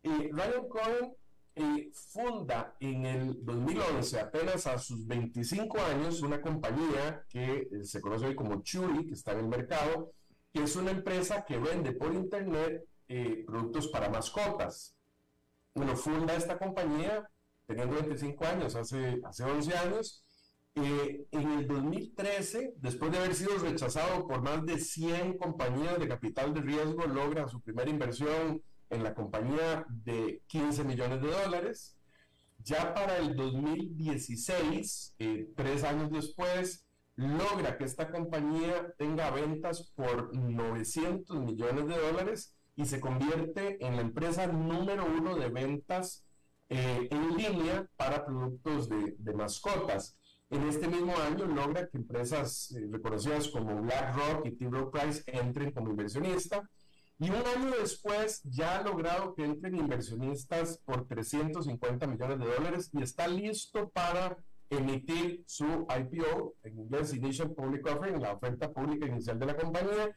[0.04, 1.16] y Ryan Cohen
[1.60, 8.00] eh, funda en el 2011, apenas a sus 25 años, una compañía que eh, se
[8.00, 10.12] conoce hoy como Chewy, que está en el mercado,
[10.54, 14.96] que es una empresa que vende por internet eh, productos para mascotas.
[15.74, 17.28] Bueno, funda esta compañía
[17.66, 20.24] teniendo 25 años, hace, hace 11 años.
[20.76, 26.54] en el 2013, después de haber sido rechazado por más de 100 compañías de capital
[26.54, 31.98] de riesgo, logra su primera inversión en la compañía de 15 millones de dólares.
[32.60, 36.86] Ya para el 2016, eh, tres años después,
[37.16, 43.96] logra que esta compañía tenga ventas por 900 millones de dólares y se convierte en
[43.96, 46.24] la empresa número uno de ventas
[46.70, 50.18] eh, en línea para productos de, mascotas.
[50.50, 54.70] En este mismo año logra que empresas eh, reconocidas como BlackRock y T.
[54.70, 56.70] Rowe Price entren como inversionista.
[57.20, 62.90] Y un año después ya ha logrado que entren inversionistas por 350 millones de dólares
[62.94, 64.38] y está listo para
[64.70, 70.16] emitir su IPO, en inglés Initial Public Offering, la oferta pública inicial de la compañía,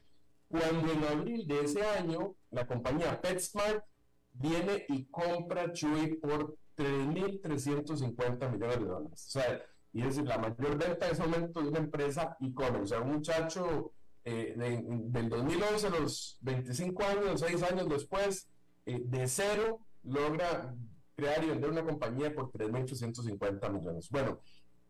[0.49, 3.85] cuando en abril de ese año la compañía PetSmart
[4.33, 9.27] viene y compra Chewy por 3.350 millones de dólares.
[9.27, 12.83] O sea, y es la mayor venta en ese momento de una empresa e-commerce.
[12.83, 13.93] O sea, un muchacho
[14.25, 18.49] eh, del 2011 a los 25 años, 6 años después,
[18.87, 20.75] eh, de cero, logra
[21.15, 24.09] crear y vender una compañía por 3.850 millones.
[24.11, 24.41] Bueno,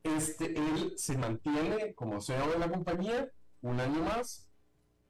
[0.03, 3.31] este, él se mantiene como CEO de la compañía
[3.63, 4.49] un año más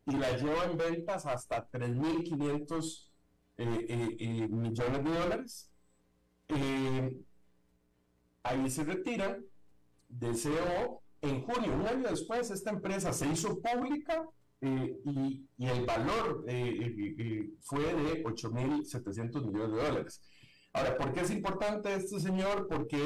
[0.07, 3.11] y la lleva en ventas hasta 3.500
[3.59, 5.71] eh, eh, eh, millones de dólares.
[8.43, 9.45] ahí se retiran
[10.09, 11.03] de CEO.
[11.23, 14.27] En junio, un año después, esta empresa se hizo pública
[14.61, 16.45] y, y, el valor
[17.61, 20.21] fue de 8.700 millones de dólares.
[20.73, 22.69] Ahora, ¿por qué es importante este señor?
[22.69, 22.97] Porque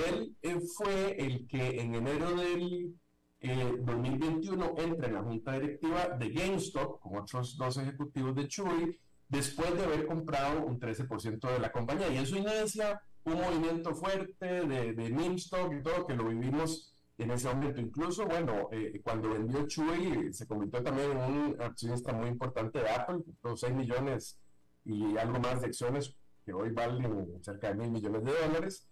[0.43, 2.95] él, fue el que en enero del
[3.41, 8.99] 2021 entra en la junta directiva de GameStop, con otros dos ejecutivos de Chewy,
[9.29, 12.09] después de haber comprado un 13% de la compañía.
[12.09, 16.94] Y eso inicia un movimiento fuerte de, de meme stock y todo, que lo vivimos
[17.19, 17.81] en ese momento.
[17.81, 22.89] Incluso, bueno, eh, cuando vendió Chewy, se convirtió también en un accionista muy importante de
[22.89, 24.39] Apple, con 6 millones
[24.85, 28.87] y algo más de acciones que hoy valen cerca de mil millones de dólares.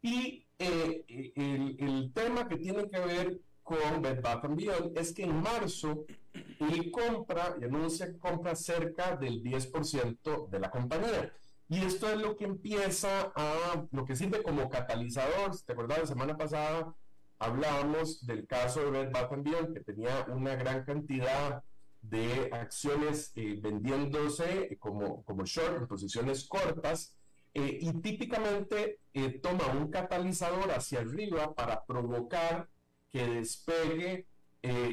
[0.00, 1.04] Y eh,
[1.34, 6.06] el, el, tema que tiene que ver con Bed Bath Beyond es que en marzo
[6.60, 11.32] él compra y anuncia que compra cerca del 10% de la compañía.
[11.68, 15.50] Y esto es lo que empieza a, lo que sirve como catalizador.
[15.64, 15.98] ¿Te acuerdas?
[15.98, 16.94] La semana pasada
[17.38, 21.62] hablábamos del caso de Bed Bath Beyond, que tenía una gran cantidad
[22.02, 27.14] de acciones eh, vendiéndose como, como short en posiciones cortas
[27.52, 32.68] eh, y típicamente eh, toma un catalizador hacia arriba para provocar
[33.10, 34.26] que despegue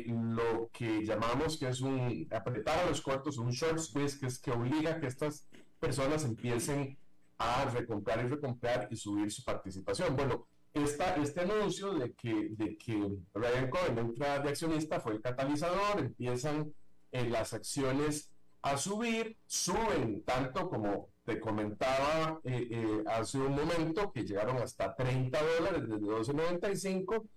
[0.07, 4.37] lo que llamamos que es un apretar a los cortos, un short squeeze, que es
[4.37, 5.47] que obliga a que estas
[5.79, 6.95] personas empiecen
[7.39, 10.15] a recomprar y recomprar y subir su participación.
[10.15, 15.21] Bueno, esta, este anuncio de que, de que Ryan Cohen entra de accionista fue el
[15.21, 16.73] catalizador, empiezan
[17.11, 18.31] en las acciones
[18.63, 24.95] a subir, suben tanto como te comentaba eh, eh, hace un momento, que llegaron hasta
[24.95, 27.27] 30 dólares desde 12.95.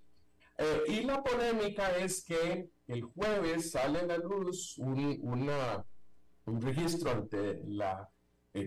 [0.58, 5.84] Eh, y la polémica es que el jueves sale a la luz un, una,
[6.46, 8.08] un registro ante la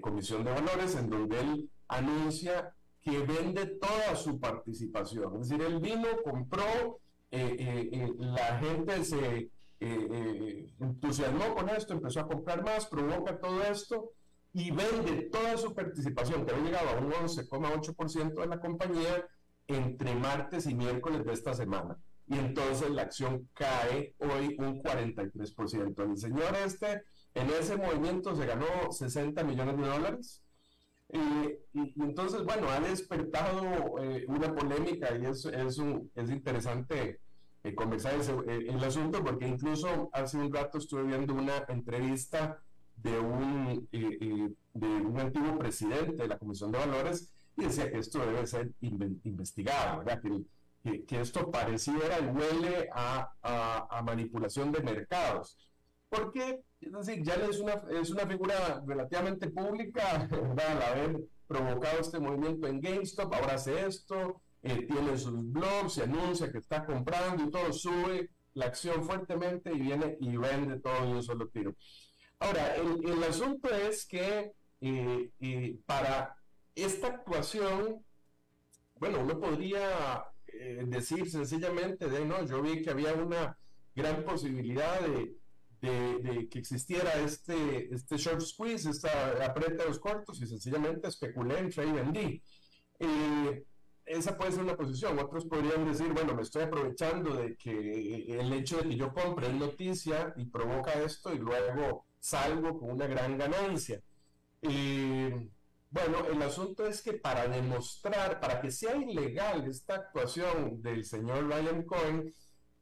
[0.02, 2.76] Comisión de Valores en donde él anuncia
[3.10, 5.41] que vende toda su participación.
[5.41, 6.99] Es decir, él vino, compró,
[7.32, 9.49] la gente se eh,
[9.82, 14.12] eh, entusiasmó con esto, empezó a comprar más, provoca todo esto
[14.53, 19.28] y vende toda su participación, que había llegado a un 11,8% de la compañía
[19.68, 21.97] entre martes y miércoles de esta semana.
[22.28, 26.12] Y entonces la acción cae hoy un 43%.
[26.12, 27.03] El señor este,
[27.34, 30.43] en ese movimiento se ganó 60 millones de dólares.
[31.10, 33.95] Eh, y, entonces, bueno, ha despertado
[34.28, 37.20] una polémica y es, es, un, es interesante
[37.62, 38.14] eh, conversar
[38.47, 42.57] eh, el asunto, porque incluso hace un rato estuve viendo una entrevista
[42.95, 47.97] de un, eh, de un antiguo presidente de la Comisión de Valores y decía que
[47.97, 50.05] esto debe ser investigado.
[50.82, 53.30] Que, que, esto pareciera y huele a,
[53.89, 55.57] a, manipulación de mercados.
[56.10, 60.28] Porque, es decir, ya es una, es una figura relativamente pública.
[60.70, 66.03] Al haber provocado este movimiento en GameStop, ahora hace esto, eh, tiene sus blogs, se
[66.03, 71.07] anuncia que está comprando y todo, sube la acción fuertemente y viene y vende todo
[71.07, 71.76] y un solo tiro.
[72.39, 74.51] Ahora, el, el asunto es que
[74.82, 76.36] eh, eh, para
[76.76, 78.03] esta actuación,
[78.95, 80.26] bueno, uno podría
[80.86, 83.57] decir sencillamente de, no, yo vi que había una
[83.95, 85.39] gran posibilidad de,
[85.82, 91.60] de, que existiera este, este short squeeze, esta aprieta de los cortos y sencillamente especulé,
[91.60, 92.42] entré y vendí
[94.10, 95.20] esa puede ser una posición.
[95.20, 99.54] Otros podrían decir, bueno, me estoy aprovechando de que el hecho de que yo compre
[99.54, 104.02] noticia y provoca esto y luego salgo con una gran ganancia.
[104.62, 105.30] Y
[105.92, 111.48] bueno, el asunto es que para demostrar, para que sea ilegal esta actuación del señor
[111.48, 112.34] Ryan Cohen,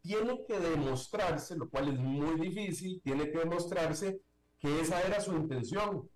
[0.08, 4.22] tiene que demostrarse, lo cual es muy difícil, tiene que demostrarse
[4.58, 6.10] que esa era su intención,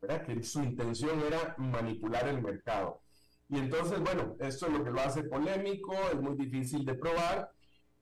[0.00, 0.24] ¿verdad?
[0.24, 3.02] que su intención era manipular el mercado.
[3.50, 7.52] Y entonces, bueno, esto es lo que lo hace polémico, es muy difícil de probar.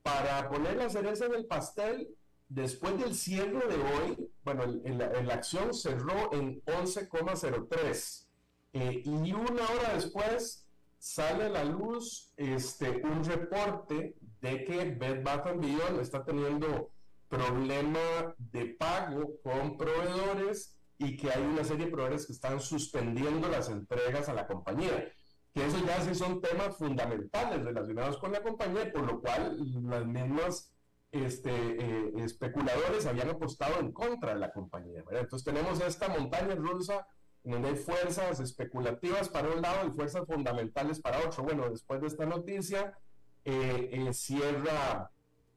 [0.04, 2.08] Para poner la cereza en el pastel,
[2.48, 8.26] después del cierre de hoy, bueno, la acción cerró en 11,03
[8.74, 10.66] eh, y una hora después
[10.98, 16.90] sale a la luz este, un reporte de que Bed Bath Beyond está teniendo
[17.28, 23.48] problema de pago con proveedores y que hay una serie de proveedores que están suspendiendo
[23.48, 25.10] las entregas a la compañía.
[25.54, 30.06] Que eso ya sí son temas fundamentales relacionados con la compañía, por lo cual las
[30.06, 30.72] mismas
[31.12, 35.04] este, eh, especuladores habían apostado en contra de la compañía.
[35.10, 37.06] Entonces tenemos esta montaña rusa
[37.44, 41.42] donde hay fuerzas especulativas para un lado y fuerzas fundamentales para otro.
[41.42, 42.96] Bueno, después de esta noticia,
[43.44, 45.10] eh, eh, cierra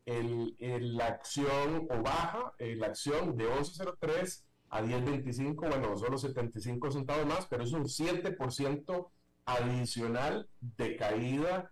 [0.05, 0.55] el,
[0.95, 7.45] la acción o baja la acción de 11.03 a 10.25, bueno, solo 75 centavos más,
[7.47, 9.09] pero es un 7%
[9.45, 11.71] adicional de caída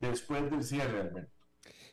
[0.00, 1.32] después del cierre, Alberto.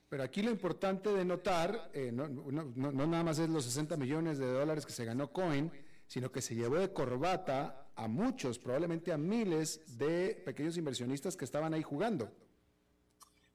[0.10, 4.38] Pero aquí lo importante de notar, eh, no, no, nada más es los 60 millones
[4.38, 5.70] de dólares que se ganó Coin,
[6.08, 11.44] sino que se llevó de corbata a muchos, probablemente a miles de pequeños inversionistas que
[11.44, 12.32] estaban ahí jugando.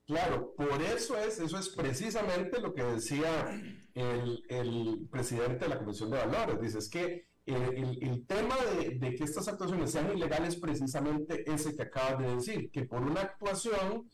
[0.07, 3.61] Claro, por eso es, eso es precisamente lo que decía
[3.95, 6.61] el, presidente de la Comisión de Valores.
[6.61, 11.83] Dice, es que el, el, tema de, que estas actuaciones sean ilegales precisamente ese que
[11.83, 14.11] acabas de decir, que por una actuación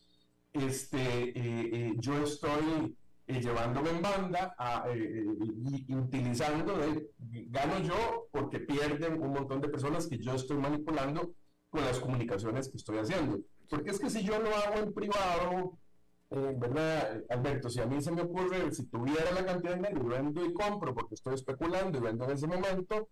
[0.53, 1.33] este, eh,
[1.73, 2.95] eh, yo estoy
[3.27, 4.55] eh, llevándome en banda
[4.95, 6.75] y, utilizando,
[7.17, 11.33] gano yo porque pierden un montón de personas que yo estoy manipulando
[11.69, 13.39] con las comunicaciones que estoy haciendo.
[13.69, 15.77] Porque es que si yo lo hago en privado,
[16.29, 17.69] ¿verdad, Alberto?
[17.69, 20.93] Si a mí se me ocurre, si tuviera la cantidad de dinero, vendo y compro
[20.93, 23.09] porque estoy especulando y vendo en ese momento,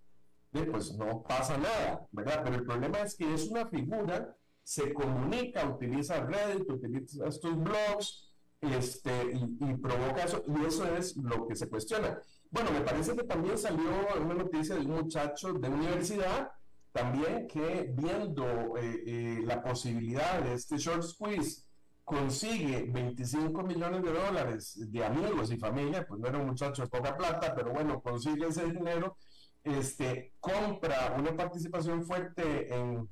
[0.51, 2.41] pues no pasa nada, ¿verdad?
[2.43, 4.35] Pero el problema es que es una figura
[4.67, 11.47] se comunica, utiliza Reddit, utiliza estos blogs este, y, provoca eso, y eso es lo
[11.47, 12.19] que se cuestiona.
[12.51, 13.89] Bueno, me parece que también salió
[14.19, 16.51] una noticia de un muchacho de universidad,
[16.97, 21.63] también que viendo eh, eh, la posibilidad de este short squeeze,
[22.03, 26.87] consigue 25 millones de dólares de amigos y familia, pues no era un muchacho de
[26.87, 29.17] poca plata, pero bueno, consigue ese dinero,
[29.63, 33.09] este, compra una participación fuerte en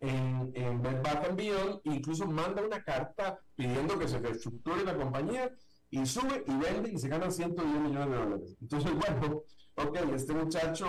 [0.00, 5.50] en, en Bed Bath Beyond, incluso manda una carta pidiendo que se reestructure la compañía
[5.90, 8.56] y sube y vende y se gana 110 millones de dólares.
[8.60, 9.42] Entonces, bueno,
[9.76, 10.86] ok, este muchacho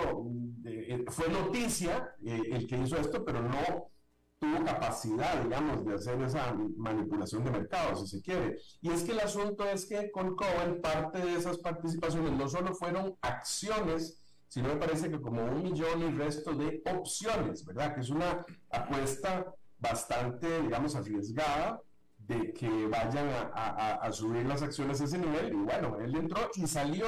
[0.64, 3.90] eh, eh, fue noticia eh, el que hizo esto, pero no
[4.38, 8.58] tuvo capacidad, digamos, de hacer esa manipulación de mercado, si se quiere.
[8.80, 12.74] Y es que el asunto es que con Cohen parte de esas participaciones no solo
[12.74, 17.94] fueron acciones, sino me parece que como un millón y resto de opciones, ¿verdad?
[17.94, 21.80] Que es una apuesta bastante, digamos, arriesgada
[22.18, 25.52] de que vayan a, subir las acciones a ese nivel.
[25.52, 27.06] Y bueno, él entró y salió,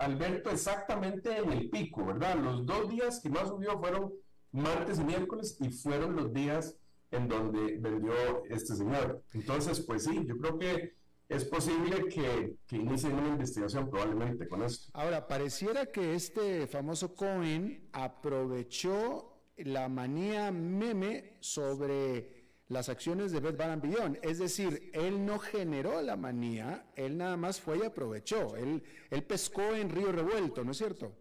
[0.00, 2.36] Alberto, exactamente en el pico, ¿verdad?
[2.36, 4.12] Los dos días que más subió fueron
[4.50, 6.76] martes y miércoles y fueron los días
[7.10, 8.12] en donde vendió
[8.48, 9.22] este señor.
[9.34, 10.94] Entonces, pues sí, yo creo que
[11.28, 14.90] es posible que, que inicien una investigación probablemente con esto.
[14.94, 22.39] Ahora, pareciera que este famoso Cohen aprovechó la manía meme sobre
[22.70, 24.18] las acciones de Beth Beyond.
[24.22, 28.56] Es decir, él no generó la manía, él nada más fue y aprovechó.
[28.56, 31.12] Él, él pescó en río revuelto, ¿no es cierto?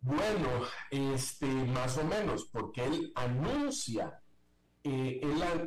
[0.00, 0.48] Bueno,
[0.90, 4.20] este, más o menos, porque él anuncia,
[4.84, 5.20] eh,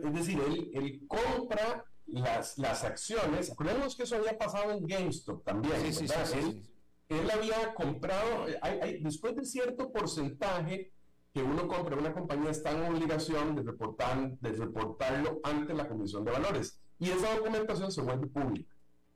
[0.03, 5.43] es decir, él, él compra las, las acciones, acordemos que eso había pasado en GameStop
[5.43, 5.73] también,
[7.07, 10.91] él, había comprado, hay, después de cierto porcentaje
[11.35, 16.23] que uno compra una compañía está en obligación de, reportar, de reportarlo ante la Comisión
[16.23, 18.73] de Valores y esa documentación se vuelve pública.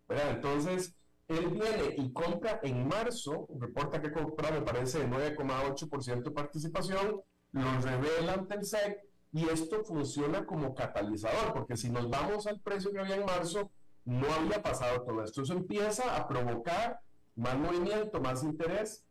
[0.09, 0.93] Entonces,
[1.29, 7.21] él viene y compra en marzo, reporta que compra, me parece, de 9,8% de participación,
[7.53, 8.99] lo revela ante el SEC
[9.31, 13.71] y esto funciona como catalizador, porque si nos vamos al precio que había en marzo,
[14.03, 15.43] no había pasado todo esto.
[15.43, 16.99] Eso empieza a provocar
[17.37, 19.05] más movimiento, más interés,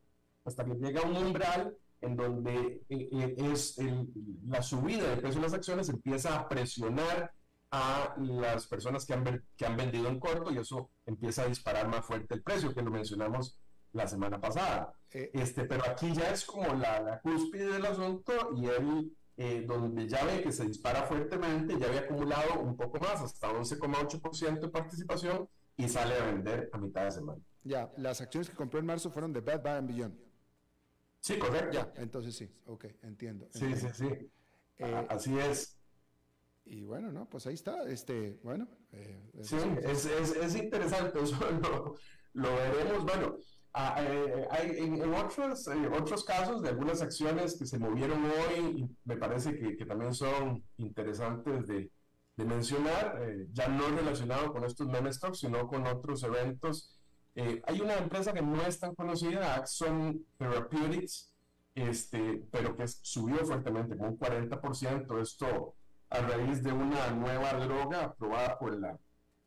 [0.45, 3.77] hasta que llega un umbral en donde eh, eh, es
[4.47, 7.33] la subida del precio de las acciones empieza a presionar
[7.71, 11.89] a las personas que han, que han vendido en corto y eso empieza a disparar
[11.89, 13.59] más fuerte el precio, que lo mencionamos
[13.93, 14.93] la semana pasada.
[15.11, 19.65] Eh, este, pero aquí ya es como la, la cúspide del asunto y él eh,
[19.67, 24.59] donde ya ve que se dispara fuertemente, ya había acumulado un poco más, hasta 11,8%
[24.59, 27.41] de participación y sale a vender a mitad de semana.
[27.63, 30.28] Ya, las acciones que compró en marzo fueron de Bad Bath Beyond.
[31.21, 31.73] Sí, correcto.
[31.73, 33.49] Ya, entonces sí, ok, entiendo.
[33.51, 34.09] Sí, sí, sí.
[34.79, 35.77] Eh, así es.
[36.65, 38.69] Y bueno, no, pues ahí está, este, bueno.
[38.93, 41.95] Eh, sí, es, es, es, interesante, eso lo,
[42.35, 43.39] lo veremos, bueno,
[43.81, 48.89] Ah, eh, hay en, otros, eh, otros casos de algunas acciones que se movieron hoy,
[49.05, 51.91] me parece que, que también son interesantes de,
[52.37, 56.98] de mencionar, eh, ya no relacionado con estos meme stocks, sino con otros eventos.
[57.67, 61.33] Hay una empresa que no es tan conocida, Axon Therapeutics,
[61.75, 65.75] este, pero que subió fuertemente, con un 40%, esto
[66.11, 68.99] a raíz de una nueva droga aprobada por la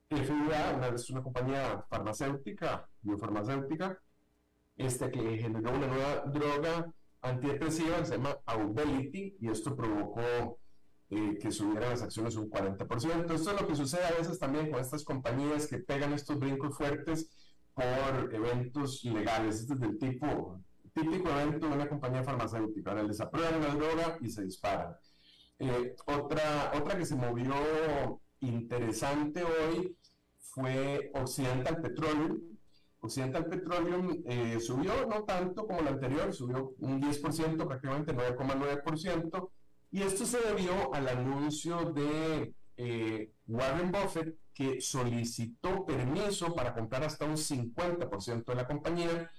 [0.10, 4.00] FDA, una, es una compañía farmacéutica, biofarmacéutica,
[4.78, 10.60] este, que generó una nueva droga antidepresiva que se llama Auvelity y esto provocó
[11.10, 13.32] eh, que subieran las acciones un 40%.
[13.34, 16.76] Esto es lo que sucede a veces también con estas compañías que pegan estos brincos
[16.76, 17.30] fuertes
[17.74, 19.62] por eventos legales.
[19.62, 20.62] Este es del tipo,
[20.94, 22.92] típico evento de una compañía farmacéutica.
[22.92, 24.96] Ahora les aprueban la droga y se disparan.
[25.60, 27.54] Eh, otra, otra que se movió
[28.40, 29.96] interesante hoy
[30.40, 32.40] fue Occidental Petroleum,
[33.02, 39.50] Occidental Petroleum eh, subió, no tanto como la anterior, subió un 10%, prácticamente 9,9%,
[39.92, 47.04] y esto se debió al anuncio de eh, Warren Buffett que solicitó permiso para comprar
[47.04, 49.32] hasta un 50% de la compañía.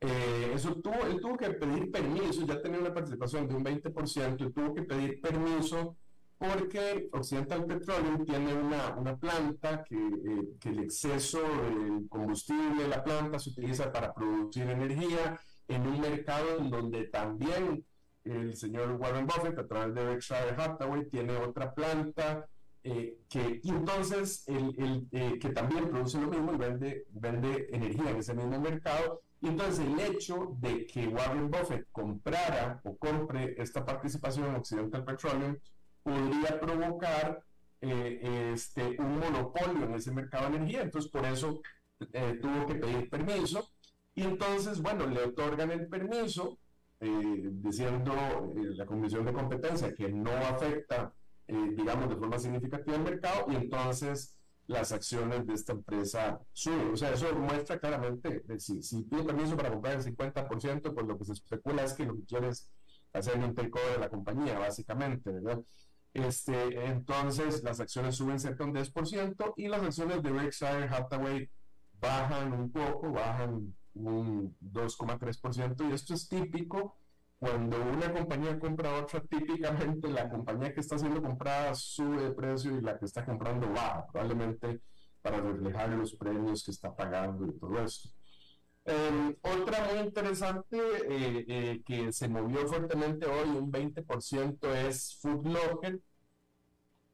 [0.00, 4.48] Eh, eso tuvo, él tuvo que pedir permiso, ya tenía una participación de un 20%
[4.48, 5.96] y tuvo que pedir permiso
[6.38, 12.88] porque Occidental Petroleum tiene una, una planta que, eh, que, el exceso de combustible de
[12.88, 17.84] la planta se utiliza para producir energía en un mercado en donde también
[18.24, 22.46] el señor Warren Buffett a través de Berkshire Hathaway tiene otra planta
[22.86, 27.68] eh, que y entonces el, el eh, que también produce lo mismo y vende, vende
[27.72, 32.96] energía en ese mismo mercado y entonces el hecho de que Warren Buffett comprara o
[32.96, 35.56] compre esta participación en Occidental Petroleum
[36.02, 37.42] podría provocar
[37.80, 40.82] eh, este, un monopolio en ese mercado de energía.
[40.82, 41.60] Entonces, por eso
[42.12, 43.68] eh, tuvo que pedir permiso.
[44.14, 46.58] Y entonces, bueno, le otorgan el permiso,
[47.00, 48.14] eh, diciendo
[48.54, 51.12] la Comisión de Competencia que no afecta,
[51.46, 54.36] digamos, de forma significativa el mercado, y entonces
[54.66, 56.92] las acciones de esta empresa suben.
[56.92, 61.18] O sea, eso muestra claramente, si, si pide permiso para comprar el 50%, pues lo
[61.18, 62.70] que se especula es que lo que quiere es
[63.12, 65.62] hacer un takeover de la compañía, básicamente, ¿verdad?
[66.12, 71.50] Este, entonces las acciones suben cerca de un 10% y las acciones de Berkshire Hathaway
[72.00, 76.96] bajan un poco, bajan un 2,3% y esto es típico
[77.38, 82.76] cuando una compañía compra otra, típicamente la compañía que está siendo comprada sube de precio
[82.76, 84.80] y la que está comprando baja, probablemente
[85.20, 88.08] para reflejar los premios que está pagando y todo esto.
[88.84, 95.46] Em, otra muy interesante eh, eh, que se movió fuertemente hoy, un 20%, es Food
[95.46, 96.00] Locker.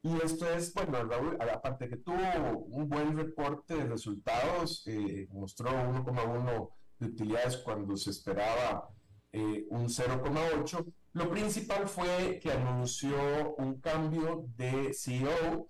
[0.03, 5.70] Y esto es, bueno, Raúl, aparte que tuvo un buen reporte de resultados, eh, mostró
[5.70, 8.91] 1,1 de utilidades cuando se esperaba
[9.33, 10.93] un 0,8.
[11.14, 15.68] Lo principal fue que anunció un cambio de CEO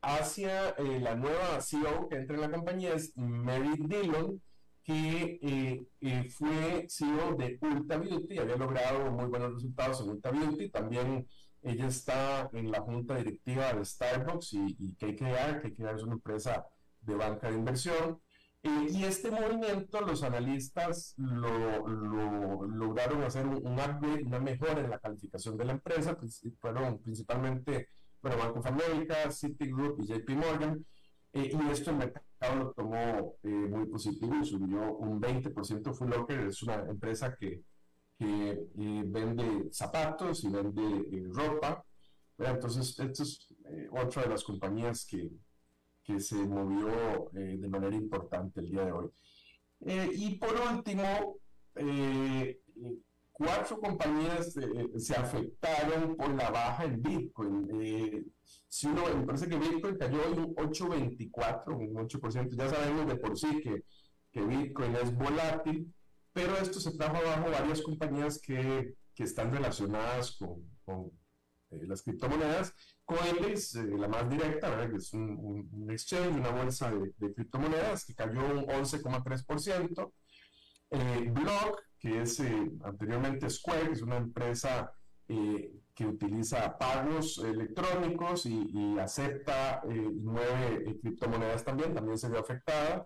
[0.00, 4.40] hacia la nueva CEO que entra en la compañía, es Mary Dillon,
[4.88, 10.30] que eh, eh, fue CEO de Ulta Beauty, había logrado muy buenos resultados en Ulta
[10.30, 11.28] Beauty, también
[11.60, 16.64] ella está en la junta directiva de Starbucks y, y KKR, KKR es una empresa
[17.02, 18.18] de banca de inversión,
[18.62, 24.98] eh, y este movimiento los analistas lo, lograron hacer un, upgrade, una mejora en la
[24.98, 27.88] calificación de la empresa, pues, fueron principalmente
[28.20, 30.84] bueno, Bank of America, Citigroup y JP Morgan,
[31.32, 35.94] y esto el mercado lo tomó eh, muy positivo y subió un 20%.
[35.94, 37.62] Full Locker es una empresa que,
[38.18, 41.84] que eh, vende zapatos y vende eh, ropa.
[42.38, 43.54] Entonces, esto es
[43.90, 45.28] otra de las compañías que,
[46.08, 49.10] que se movió de manera importante el día de hoy.
[50.14, 51.36] y por último,
[53.30, 54.54] cuatro compañías
[54.96, 58.32] se afectaron por la baja en Bitcoin
[58.68, 63.16] si uno, me parece que Bitcoin cayó en un 8,24, un 8%, ya sabemos de
[63.16, 63.82] por sí que,
[64.30, 65.92] que Bitcoin es volátil,
[66.32, 71.10] pero esto se trajo abajo varias compañías que, que están relacionadas con, con
[71.70, 72.74] eh, las criptomonedas.
[73.08, 78.14] Coinbase, eh, la más directa, que es un, un, exchange, una bolsa de, criptomonedas, que
[78.14, 80.12] cayó un 11,3%.
[80.90, 84.92] Eh, Block, que es eh, anteriormente Square, que es una empresa
[85.98, 93.04] que utiliza pagos electrónicos y, acepta eh, nueve eh, criptomonedas también, también se vio afectada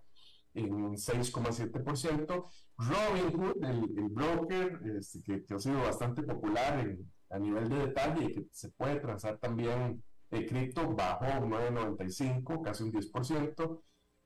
[0.52, 2.44] en 6,7%.
[2.76, 6.98] Robinhood, el, el broker, este, que, ha sido bastante popular
[7.32, 12.92] a nivel de detalle que se puede transar también eh, cripto, bajó 9.95, casi un
[12.92, 13.80] 10%.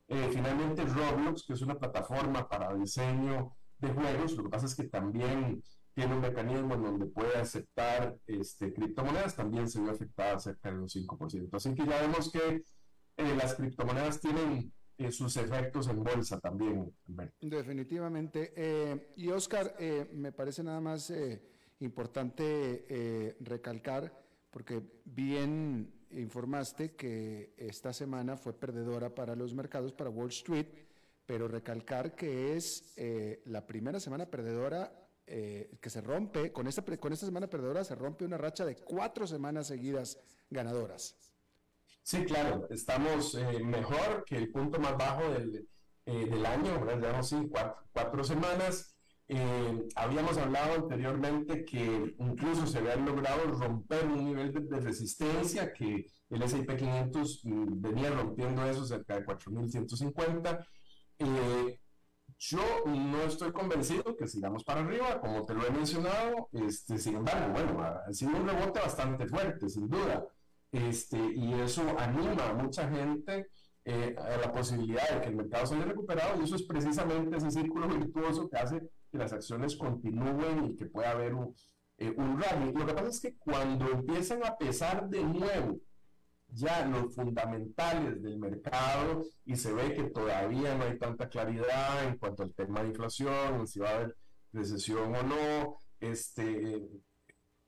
[0.09, 4.75] Eh, finalmente Roblox, que es una plataforma para diseño de juegos, lo que pasa es
[4.75, 5.61] que también
[5.97, 10.77] tiene un mecanismo en donde puede aceptar este, criptomonedas, también se vio afectada cerca de
[10.77, 11.49] un 5%.
[11.51, 12.63] Así que ya vemos que
[13.17, 16.95] eh, las criptomonedas tienen eh, sus efectos en bolsa también.
[17.41, 18.53] Definitivamente.
[18.55, 19.75] Eh, y Oscar,
[20.13, 21.11] me parece nada más
[21.79, 24.13] importante recalcar,
[24.51, 30.67] porque bien informaste que esta semana fue perdedora para los mercados, para Wall Street,
[31.25, 32.93] pero recalcar que es
[33.45, 34.91] la primera semana perdedora
[35.25, 39.27] que se rompe, con esta, con esta semana perdedora se rompe una racha de cuatro
[39.27, 40.17] semanas seguidas
[40.49, 41.15] ganadoras.
[42.07, 45.67] Sí, claro, estamos eh, mejor que el punto más bajo del,
[46.05, 47.21] eh, del año, ¿verdad?
[47.21, 47.35] sí,
[47.91, 48.95] cuatro, semanas.
[49.29, 56.05] Eh, habíamos hablado anteriormente que incluso se había logrado romper un nivel de, resistencia que
[56.29, 60.65] el S&P 500 mm, venía rompiendo eso cerca de 4.150.
[62.39, 67.15] yo no estoy convencido que sigamos para arriba, como te lo he mencionado, este, sin
[67.15, 70.25] embargo, bueno, ha sido un rebote bastante fuerte, sin duda.
[70.71, 73.47] Este, y eso anima a mucha gente
[73.85, 77.37] eh, a la posibilidad de que el mercado se haya recuperado y eso es precisamente
[77.37, 81.55] ese círculo virtuoso que hace que las acciones continúen y que pueda haber un,
[81.97, 82.73] eh, un rally.
[82.73, 85.79] Lo que pasa es que cuando empiezan a pesar de nuevo
[86.49, 92.17] ya los fundamentales del mercado y se ve que todavía no hay tanta claridad en
[92.17, 94.17] cuanto al tema de inflación, si va a haber
[94.53, 96.81] recesión o no, este,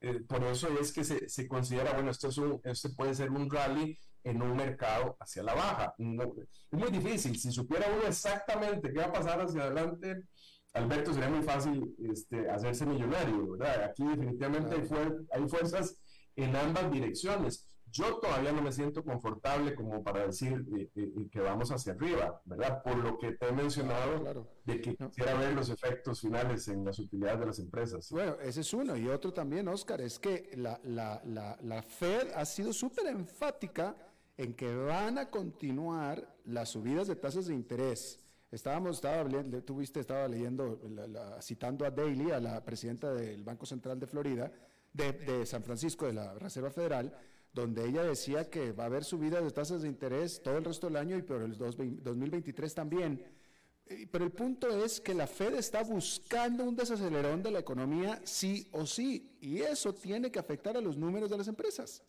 [0.01, 3.31] eh, por eso es que se, se, considera, bueno, esto, es un, esto puede ser
[3.31, 5.93] un rally en un mercado hacia la baja.
[5.97, 7.37] es muy difícil.
[7.37, 10.23] Si supiera uno exactamente qué va a pasar hacia adelante,
[10.73, 13.85] Alberto, sería muy fácil este, hacerse millonario, ¿verdad?
[13.85, 15.99] Aquí definitivamente hay, hay fuerzas
[16.35, 21.29] en ambas direcciones yo todavía no me siento confortable como para decir eh, eh, eh,
[21.31, 22.83] que vamos hacia arriba, ¿verdad?
[22.83, 26.99] Por lo que te he mencionado de que quisiera ver los efectos finales en las
[26.99, 28.09] utilidades de las empresas.
[28.11, 28.95] Bueno, ese es uno.
[28.95, 33.95] Y otro también, Oscar, es que la, la, la, la Fed ha sido súper enfática
[34.37, 38.19] en que van a continuar las subidas de tasas de interés.
[38.51, 39.29] Estábamos, estaba,
[39.61, 40.79] tuviste, estaba leyendo,
[41.41, 44.51] citando a Daly, a la presidenta del Banco Central de Florida,
[44.91, 47.15] de, de San Francisco, de la Reserva Federal,
[47.53, 50.87] donde ella decía que va a haber subidas de tasas de interés todo el resto
[50.87, 53.23] del año y por el 2023 también.
[54.11, 58.67] Pero el punto es que la Fed está buscando un desacelerón de la economía sí
[58.71, 62.03] o sí, y eso tiene que afectar a los números de las empresas.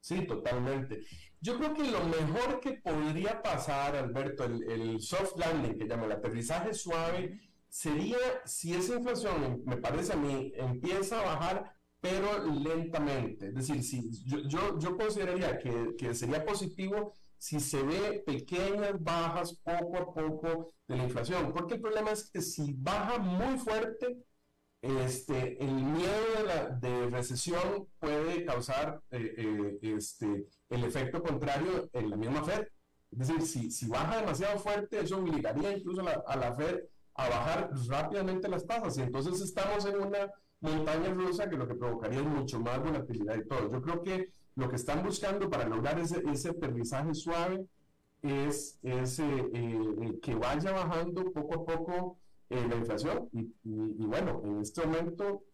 [0.00, 1.04] Sí, totalmente.
[1.40, 6.06] Yo creo que lo mejor que podría pasar, Alberto, el, el soft landing, que llama
[6.06, 12.46] el aterrizaje suave, sería si esa inflación, me parece a mí, empieza a bajar pero
[12.46, 13.48] lentamente.
[13.48, 19.54] Es decir, si, yo, yo, consideraría que, que, sería positivo si se ve pequeñas bajas
[19.62, 24.16] poco a poco de la inflación, porque el problema es que si baja muy fuerte,
[24.82, 31.90] este, el miedo de, la, de recesión puede causar eh, eh, este, el efecto contrario
[31.92, 32.66] en la misma Fed.
[33.12, 36.80] Es decir, si, si baja demasiado fuerte, eso obligaría incluso la, a la Fed
[37.14, 38.96] a bajar rápidamente las tasas.
[38.96, 43.36] Y entonces estamos en una montaña rusa que lo que provocaría es mucho más volatilidad
[43.36, 43.70] y todo.
[43.70, 47.66] Yo creo que lo que están buscando para lograr ese, ese aterrizaje suave
[48.22, 52.18] es, ese eh, eh, que vaya bajando poco a poco
[52.50, 53.28] eh, la inflación.
[53.32, 55.44] Y, y, bueno, en este momento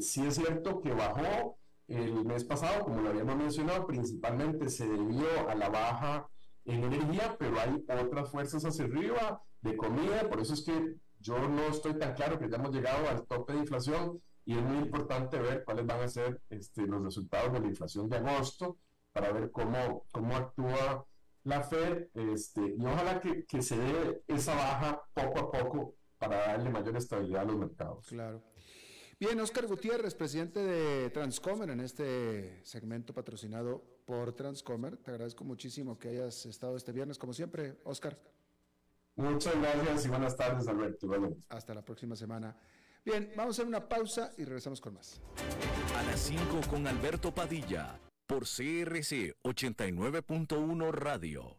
[0.00, 1.56] sí es cierto que bajó
[1.88, 6.28] el mes pasado, como lo habíamos mencionado, principalmente se debió a la baja
[6.64, 11.38] en energía, pero hay otras fuerzas hacia arriba de comida, por eso es que yo
[11.48, 14.78] no estoy tan claro que ya hemos llegado al tope de inflación y es muy
[14.78, 18.78] importante ver cuáles van a ser este, los resultados de la inflación de agosto
[19.12, 21.06] para ver cómo, cómo actúa
[21.44, 25.94] la Fed este, y ojalá que, que se dé esa baja poco a poco
[26.28, 28.06] para darle mayor estabilidad a los mercados.
[28.06, 28.42] Claro.
[29.18, 34.96] Bien, Oscar Gutiérrez, presidente de Transcomer, en este segmento patrocinado por Transcomer.
[34.96, 38.18] Te agradezco muchísimo que hayas estado este viernes, como siempre, Oscar.
[39.16, 41.08] Muchas gracias y buenas tardes, Alberto.
[41.48, 42.56] Hasta la próxima semana.
[43.04, 45.20] Bien, vamos a hacer una pausa y regresamos con más.
[45.96, 51.58] A las 5 con Alberto Padilla, por CRC 89.1 Radio.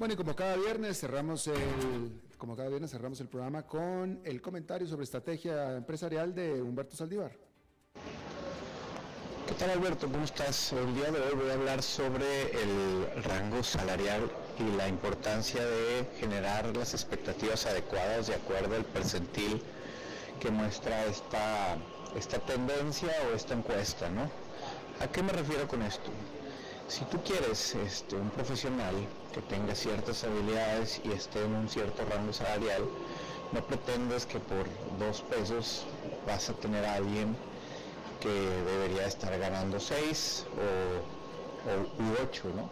[0.00, 4.40] Bueno, y como cada viernes cerramos el, como cada viernes cerramos el programa con el
[4.40, 7.32] comentario sobre estrategia empresarial de Humberto Saldívar.
[9.46, 10.10] ¿Qué tal Alberto?
[10.10, 10.72] ¿Cómo estás?
[10.72, 14.22] El día de hoy voy a hablar sobre el rango salarial
[14.58, 19.60] y la importancia de generar las expectativas adecuadas de acuerdo al percentil
[20.40, 21.76] que muestra esta
[22.16, 24.30] esta tendencia o esta encuesta, ¿no?
[25.04, 26.10] ¿A qué me refiero con esto?
[26.90, 28.96] Si tú quieres este, un profesional
[29.32, 32.82] que tenga ciertas habilidades y esté en un cierto rango salarial,
[33.52, 34.66] no pretendes que por
[34.98, 35.84] dos pesos
[36.26, 37.36] vas a tener a alguien
[38.20, 41.72] que debería estar ganando seis o,
[42.02, 42.68] o ocho, ¿no?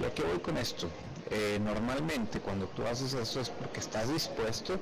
[0.00, 0.88] ¿Y a qué voy con esto?
[1.30, 4.78] Eh, normalmente cuando tú haces eso es porque estás dispuesto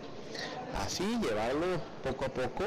[0.79, 1.67] a así llevarlo
[2.05, 2.65] poco a poco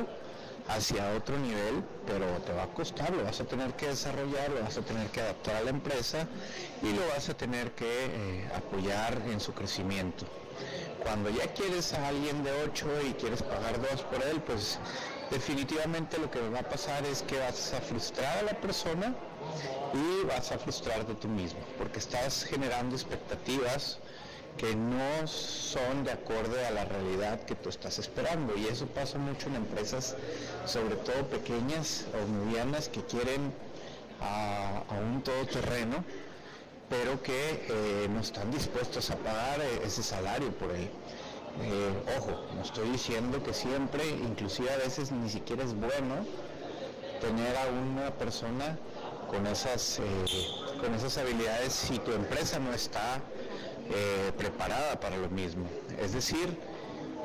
[0.69, 4.61] hacia otro nivel, pero te va a costar, lo vas a tener que desarrollar, lo
[4.61, 6.27] vas a tener que adaptar a la empresa
[6.81, 10.25] y lo vas a tener que eh, apoyar en su crecimiento.
[11.03, 14.79] Cuando ya quieres a alguien de 8 y quieres pagar 2 por él, pues
[15.31, 19.13] definitivamente lo que va a pasar es que vas a frustrar a la persona
[19.93, 23.99] y vas a frustrarte tú mismo, porque estás generando expectativas
[24.57, 28.57] que no son de acuerdo a la realidad que tú estás esperando.
[28.57, 30.15] Y eso pasa mucho en empresas,
[30.65, 33.53] sobre todo pequeñas o medianas, que quieren
[34.19, 36.03] a, un todoterreno,
[36.89, 40.89] pero que eh, no están dispuestos a pagar eh, ese salario por él.
[41.61, 46.25] Eh, ojo, no estoy diciendo que siempre, inclusive a veces ni siquiera es bueno
[47.21, 48.77] tener a una persona
[49.27, 49.99] con esas,
[50.79, 53.19] con esas habilidades si tu empresa no está
[53.89, 55.65] eh, preparada para lo mismo.
[56.01, 56.57] Es decir,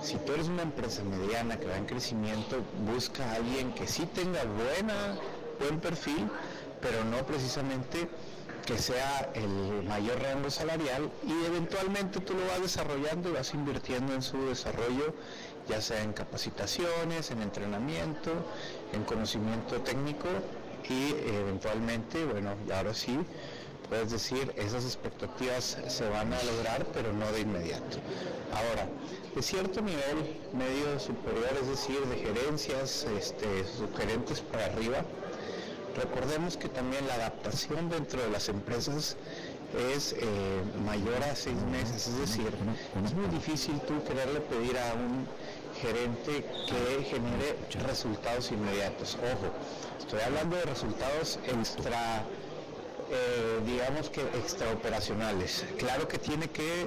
[0.02, 2.56] si tú eres una empresa mediana que va en crecimiento,
[2.92, 5.16] busca a alguien que sí tenga buena,
[5.60, 6.28] buen perfil,
[6.80, 8.08] pero no precisamente
[8.66, 14.14] que sea el mayor rango salarial y eventualmente tú lo vas desarrollando y vas invirtiendo
[14.14, 15.14] en su desarrollo,
[15.68, 18.30] ya sea en capacitaciones, en entrenamiento,
[18.92, 20.28] en conocimiento técnico
[20.88, 23.18] y eventualmente, bueno, y ahora sí,
[23.94, 27.98] es decir, esas expectativas se van a lograr, pero no de inmediato.
[28.52, 28.88] Ahora,
[29.34, 35.04] de cierto nivel medio superior, es decir, de gerencias, este, subgerentes para arriba,
[35.96, 39.16] recordemos que también la adaptación dentro de las empresas
[39.94, 40.22] es eh,
[40.84, 42.50] mayor a seis meses, es decir,
[43.04, 45.26] es muy difícil tú quererle pedir a un
[45.80, 49.16] gerente que genere resultados inmediatos.
[49.16, 49.50] Ojo,
[49.98, 52.24] estoy hablando de resultados extra
[53.12, 55.66] eh, digamos que extraoperacionales.
[55.78, 56.86] Claro que tiene que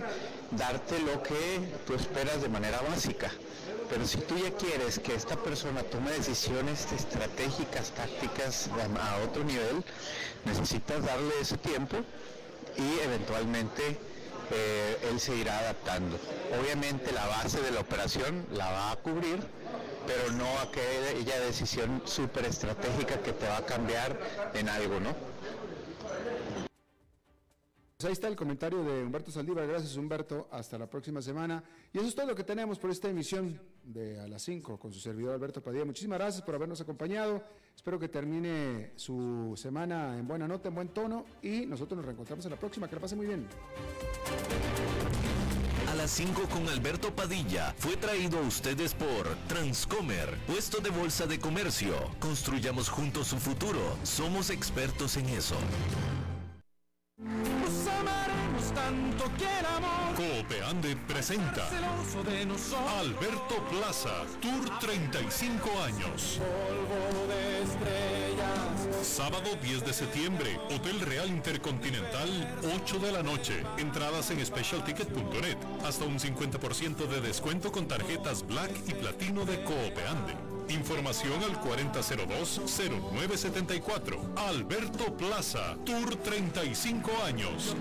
[0.52, 3.30] darte lo que tú esperas de manera básica,
[3.90, 8.70] pero si tú ya quieres que esta persona tome decisiones estratégicas, tácticas
[9.00, 9.84] a otro nivel,
[10.46, 11.98] necesitas darle ese tiempo
[12.76, 13.98] y eventualmente
[14.52, 16.18] eh, él se irá adaptando.
[16.60, 19.40] Obviamente la base de la operación la va a cubrir,
[20.08, 24.20] pero no aquella decisión súper estratégica que te va a cambiar
[24.54, 25.16] en algo, ¿no?
[28.06, 29.66] Ahí está el comentario de Humberto Saldívar.
[29.66, 30.48] Gracias, Humberto.
[30.52, 31.64] Hasta la próxima semana.
[31.92, 34.94] Y eso es todo lo que tenemos por esta emisión de A las 5 con
[34.94, 35.86] su servidor Alberto Padilla.
[35.86, 37.42] Muchísimas gracias por habernos acompañado.
[37.76, 41.26] Espero que termine su semana en buena nota, en buen tono.
[41.42, 42.88] Y nosotros nos reencontramos en la próxima.
[42.88, 43.48] Que la pase muy bien.
[45.90, 51.26] A las 5 con Alberto Padilla fue traído a ustedes por Transcomer, puesto de bolsa
[51.26, 51.96] de comercio.
[52.20, 53.98] Construyamos juntos su futuro.
[54.04, 55.56] Somos expertos en eso
[58.76, 59.32] tanto
[60.16, 61.68] Coopeande presenta
[63.00, 66.40] Alberto Plaza, Tour 35 años.
[69.02, 72.30] Sábado 10 de septiembre, Hotel Real Intercontinental,
[72.76, 73.64] 8 de la noche.
[73.78, 75.58] Entradas en specialticket.net.
[75.86, 80.55] Hasta un 50% de descuento con tarjetas Black y Platino de Coopeande.
[80.70, 84.18] Información al 4002-0974.
[84.36, 87.76] Alberto Plaza, Tour 35 años.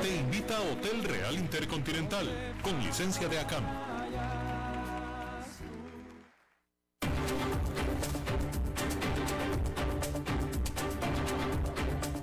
[0.00, 3.64] Te invita a Hotel Real Intercontinental, con licencia de ACAM.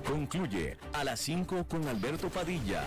[0.04, 2.86] Concluye a las 5 con Alberto Padilla